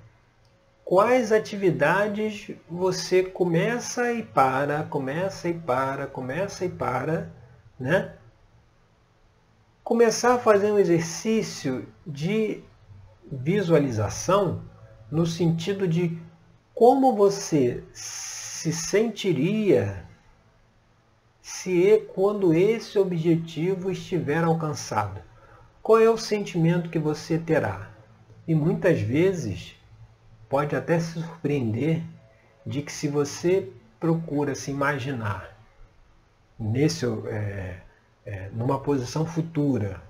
quais 0.86 1.32
atividades 1.32 2.52
você 2.70 3.24
começa 3.24 4.12
e 4.14 4.24
para, 4.24 4.84
começa 4.84 5.50
e 5.50 5.54
para, 5.54 6.08
começa 6.08 6.66
e 6.66 6.70
para, 6.70 7.30
né? 7.80 8.14
Começar 9.92 10.36
a 10.36 10.40
fazer 10.40 10.72
um 10.72 10.80
exercício 10.80 11.86
de 12.08 12.64
visualização 13.30 14.64
no 15.12 15.26
sentido 15.26 15.86
de 15.86 16.18
como 16.74 17.14
você 17.14 17.84
se 17.92 18.72
sentiria 18.72 20.06
se 21.42 22.08
quando 22.16 22.54
esse 22.54 22.98
objetivo 22.98 23.92
estiver 23.92 24.42
alcançado. 24.46 25.20
Qual 25.84 26.00
é 26.00 26.10
o 26.10 26.18
sentimento 26.18 26.90
que 26.90 26.98
você 26.98 27.38
terá? 27.38 27.92
E 28.48 28.56
muitas 28.56 29.02
vezes 29.02 29.76
pode 30.48 30.74
até 30.74 31.02
se 31.02 31.20
surpreender 31.22 32.02
de 32.66 32.82
que 32.82 32.94
se 32.94 33.10
você 33.10 33.70
procura 34.00 34.56
se 34.56 34.72
imaginar 34.72 35.54
nesse 36.58 37.06
é, 37.28 37.82
é, 38.26 38.50
numa 38.54 38.80
posição 38.80 39.26
futura, 39.26 40.02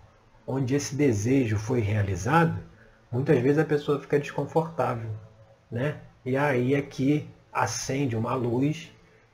onde 0.46 0.76
esse 0.76 0.96
desejo 0.96 1.58
foi 1.58 1.80
realizado, 1.80 2.60
muitas 3.12 3.40
vezes 3.40 3.60
a 3.60 3.66
pessoa 3.66 4.00
fica 4.00 4.20
desconfortável. 4.20 5.10
Né? 5.70 5.98
E 6.26 6.36
aí 6.36 6.74
é 6.76 6.82
que 6.82 7.30
acende 7.52 8.16
uma 8.16 8.34
luz 8.34 8.92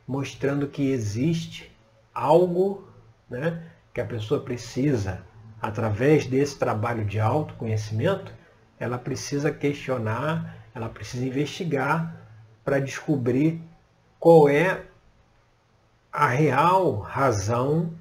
mostrando 0.07 0.67
que 0.67 0.89
existe 0.89 1.71
algo 2.13 2.87
né, 3.29 3.63
que 3.93 3.99
a 3.99 4.05
pessoa 4.05 4.39
precisa, 4.39 5.21
através 5.61 6.25
desse 6.25 6.57
trabalho 6.57 7.03
de 7.03 7.19
autoconhecimento, 7.19 8.33
ela 8.79 8.97
precisa 8.97 9.51
questionar, 9.51 10.55
ela 10.73 10.87
precisa 10.87 11.25
investigar 11.25 12.15
para 12.63 12.79
descobrir 12.79 13.61
qual 14.19 14.47
é 14.47 14.83
a 16.11 16.27
real 16.27 16.99
razão 16.99 17.91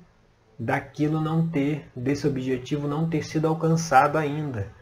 daquilo 0.59 1.21
não 1.21 1.47
ter, 1.47 1.89
desse 1.95 2.27
objetivo 2.27 2.89
não 2.89 3.09
ter 3.09 3.25
sido 3.25 3.47
alcançado 3.47 4.17
ainda, 4.17 4.73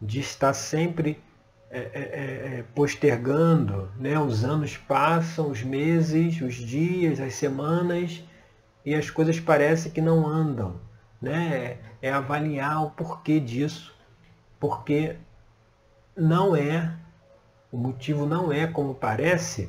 de 0.00 0.20
estar 0.20 0.52
sempre 0.52 1.22
é, 1.68 1.78
é, 1.78 1.82
é, 1.82 2.58
é, 2.58 2.64
postergando, 2.74 3.90
né? 3.98 4.18
os 4.18 4.44
anos 4.44 4.76
passam, 4.76 5.50
os 5.50 5.62
meses, 5.62 6.40
os 6.40 6.54
dias, 6.54 7.18
as 7.20 7.34
semanas, 7.34 8.22
e 8.84 8.94
as 8.94 9.10
coisas 9.10 9.40
parecem 9.40 9.90
que 9.90 10.00
não 10.00 10.26
andam. 10.26 10.80
Né? 11.20 11.78
É 12.00 12.12
avaliar 12.12 12.84
o 12.84 12.90
porquê 12.90 13.40
disso, 13.40 13.92
porque 14.60 15.16
não 16.16 16.54
é, 16.54 16.94
o 17.72 17.76
motivo 17.76 18.26
não 18.26 18.52
é 18.52 18.66
como 18.66 18.94
parece 18.94 19.68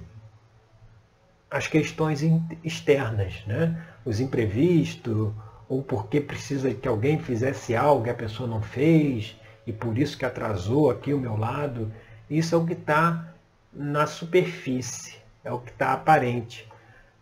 as 1.49 1.65
questões 1.65 2.21
externas, 2.63 3.43
né? 3.47 3.83
os 4.05 4.19
imprevistos, 4.19 5.33
ou 5.69 5.83
porque 5.83 6.21
precisa 6.21 6.73
que 6.73 6.87
alguém 6.87 7.19
fizesse 7.19 7.75
algo 7.75 8.03
que 8.03 8.09
a 8.09 8.15
pessoa 8.15 8.47
não 8.47 8.61
fez, 8.61 9.35
e 9.65 9.73
por 9.73 9.97
isso 9.97 10.17
que 10.17 10.25
atrasou 10.25 10.89
aqui 10.89 11.13
o 11.13 11.19
meu 11.19 11.35
lado. 11.35 11.91
Isso 12.29 12.55
é 12.55 12.57
o 12.57 12.65
que 12.65 12.73
está 12.73 13.33
na 13.73 14.07
superfície, 14.07 15.17
é 15.43 15.51
o 15.51 15.59
que 15.59 15.71
está 15.71 15.93
aparente. 15.93 16.67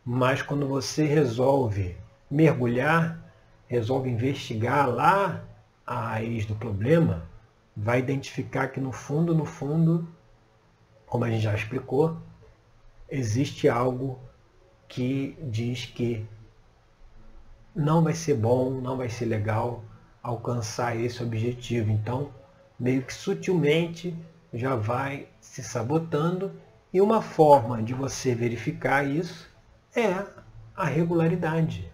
Mas 0.03 0.41
quando 0.41 0.67
você 0.67 1.05
resolve 1.05 1.97
mergulhar, 2.29 3.19
resolve 3.67 4.09
investigar 4.09 4.87
lá 4.87 5.43
a 5.85 6.09
raiz 6.09 6.45
do 6.45 6.55
problema, 6.55 7.27
vai 7.75 7.99
identificar 7.99 8.67
que 8.67 8.79
no 8.79 8.91
fundo, 8.91 9.33
no 9.33 9.45
fundo, 9.45 10.07
como 11.07 11.25
a 11.25 11.29
gente 11.29 11.41
já 11.41 11.53
explicou, 11.55 12.17
existe 13.09 13.67
algo 13.67 14.19
que 14.87 15.35
diz 15.41 15.85
que 15.85 16.25
não 17.75 18.01
vai 18.01 18.13
ser 18.13 18.35
bom, 18.35 18.71
não 18.71 18.95
vai 18.95 19.09
ser 19.09 19.25
legal 19.25 19.83
alcançar 20.23 20.95
esse 20.97 21.21
objetivo. 21.21 21.91
Então, 21.91 22.29
meio 22.79 23.01
que 23.01 23.13
sutilmente 23.13 24.15
já 24.53 24.75
vai 24.75 25.27
se 25.41 25.61
sabotando 25.61 26.51
e 26.93 27.01
uma 27.01 27.21
forma 27.21 27.83
de 27.83 27.93
você 27.93 28.33
verificar 28.33 29.05
isso 29.05 29.49
é 29.93 30.25
a 30.75 30.85
regularidade. 30.85 31.91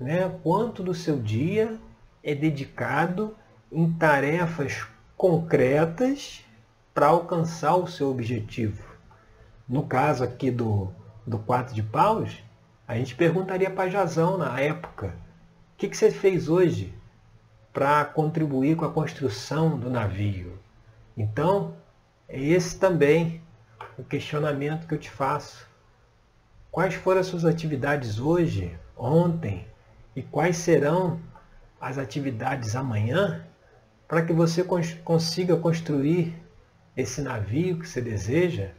Né? 0.00 0.28
Quanto 0.42 0.82
do 0.82 0.94
seu 0.94 1.20
dia 1.20 1.78
é 2.22 2.34
dedicado 2.34 3.36
em 3.70 3.92
tarefas 3.92 4.86
concretas 5.16 6.42
para 6.94 7.08
alcançar 7.08 7.76
o 7.76 7.86
seu 7.86 8.10
objetivo. 8.10 8.82
No 9.68 9.82
caso 9.82 10.24
aqui 10.24 10.50
do, 10.50 10.90
do 11.26 11.38
quatro 11.38 11.74
de 11.74 11.82
paus, 11.82 12.42
a 12.88 12.96
gente 12.96 13.14
perguntaria 13.14 13.70
para 13.70 13.88
Jazão 13.88 14.36
na 14.36 14.58
época, 14.58 15.14
o 15.74 15.76
que, 15.76 15.88
que 15.88 15.96
você 15.96 16.10
fez 16.10 16.48
hoje? 16.48 16.98
para 17.78 18.04
contribuir 18.04 18.74
com 18.74 18.84
a 18.84 18.90
construção 18.90 19.78
do 19.78 19.88
navio. 19.88 20.58
Então, 21.16 21.76
é 22.28 22.40
esse 22.40 22.76
também 22.76 23.40
o 23.96 24.02
questionamento 24.02 24.84
que 24.88 24.94
eu 24.94 24.98
te 24.98 25.08
faço. 25.08 25.64
Quais 26.72 26.94
foram 26.94 27.20
as 27.20 27.26
suas 27.26 27.44
atividades 27.44 28.18
hoje, 28.18 28.76
ontem 28.96 29.64
e 30.16 30.22
quais 30.22 30.56
serão 30.56 31.20
as 31.80 31.98
atividades 31.98 32.74
amanhã 32.74 33.46
para 34.08 34.22
que 34.22 34.32
você 34.32 34.64
consiga 35.04 35.56
construir 35.56 36.34
esse 36.96 37.20
navio 37.20 37.78
que 37.78 37.88
você 37.88 38.00
deseja 38.00 38.70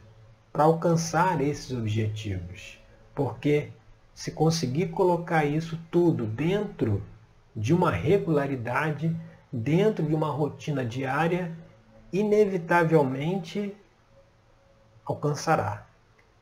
para 0.52 0.64
alcançar 0.64 1.40
esses 1.40 1.74
objetivos. 1.74 2.78
Porque 3.14 3.72
se 4.20 4.32
conseguir 4.32 4.88
colocar 4.88 5.46
isso 5.46 5.80
tudo 5.90 6.26
dentro 6.26 7.02
de 7.56 7.72
uma 7.72 7.90
regularidade 7.90 9.16
dentro 9.50 10.04
de 10.04 10.14
uma 10.14 10.28
rotina 10.28 10.84
diária, 10.84 11.56
inevitavelmente 12.12 13.74
alcançará. 15.06 15.86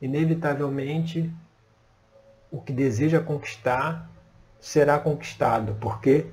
Inevitavelmente 0.02 1.32
o 2.50 2.60
que 2.60 2.72
deseja 2.72 3.20
conquistar 3.20 4.10
será 4.58 4.98
conquistado, 4.98 5.76
porque 5.80 6.26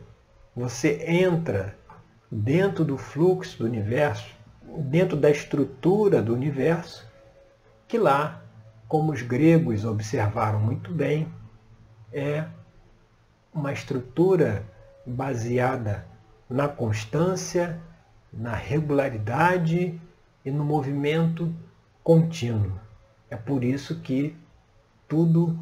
você 0.55 1.05
entra 1.08 1.77
dentro 2.31 2.84
do 2.84 2.97
fluxo 2.97 3.60
do 3.60 3.65
universo, 3.65 4.36
dentro 4.79 5.15
da 5.15 5.29
estrutura 5.29 6.23
do 6.23 6.34
universo, 6.34 7.08
que 7.88 7.99
lá, 7.99 8.41
como 8.87 9.11
os 9.11 9.21
gregos 9.21 9.85
observaram 9.85 10.59
muito 10.59 10.91
bem, 10.91 11.31
é 12.13 12.45
uma 13.53 13.71
estrutura 13.71 14.63
baseada 15.05 16.05
na 16.49 16.67
constância, 16.67 17.79
na 18.31 18.53
regularidade 18.53 19.99
e 20.43 20.51
no 20.51 20.63
movimento 20.63 21.53
contínuo. 22.03 22.79
É 23.29 23.35
por 23.35 23.63
isso 23.63 23.99
que 24.01 24.35
tudo 25.07 25.57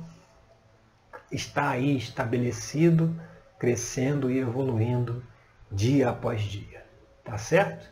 está 1.31 1.69
aí 1.69 1.95
estabelecido, 1.97 3.15
crescendo 3.57 4.29
e 4.29 4.39
evoluindo 4.39 5.23
dia 5.71 6.09
após 6.09 6.41
dia. 6.41 6.85
Tá 7.23 7.37
certo? 7.37 7.89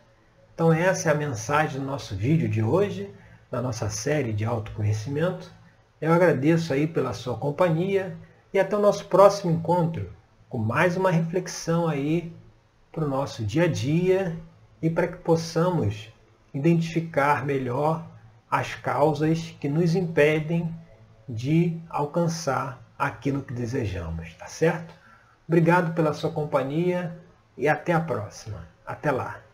Então 0.53 0.73
essa 0.73 1.09
é 1.09 1.11
a 1.11 1.15
mensagem 1.15 1.79
do 1.79 1.85
nosso 1.87 2.15
vídeo 2.15 2.49
de 2.49 2.61
hoje, 2.61 3.13
da 3.51 3.61
nossa 3.61 3.89
série 3.89 4.31
de 4.31 4.45
autoconhecimento. 4.45 5.51
Eu 5.99 6.13
agradeço 6.13 6.71
aí 6.71 6.87
pela 6.87 7.13
sua 7.13 7.37
companhia 7.37 8.17
e 8.53 8.59
até 8.59 8.77
o 8.77 8.81
nosso 8.81 9.05
próximo 9.05 9.51
encontro 9.51 10.09
com 10.49 10.57
mais 10.57 10.95
uma 10.95 11.11
reflexão 11.11 11.87
aí 11.87 12.33
para 12.91 13.05
o 13.05 13.09
nosso 13.09 13.43
dia 13.43 13.65
a 13.65 13.67
dia 13.67 14.37
e 14.81 14.89
para 14.89 15.07
que 15.07 15.17
possamos 15.17 16.11
identificar 16.53 17.45
melhor 17.45 18.05
as 18.49 18.73
causas 18.75 19.55
que 19.59 19.69
nos 19.69 19.95
impedem 19.95 20.73
de 21.27 21.77
alcançar 21.89 22.81
aquilo 22.97 23.41
que 23.41 23.53
desejamos, 23.53 24.33
tá 24.35 24.47
certo? 24.47 24.93
Obrigado 25.47 25.93
pela 25.93 26.13
sua 26.13 26.31
companhia 26.31 27.17
e 27.57 27.67
até 27.67 27.93
a 27.93 27.99
próxima. 27.99 28.67
Até 28.85 29.11
lá. 29.11 29.50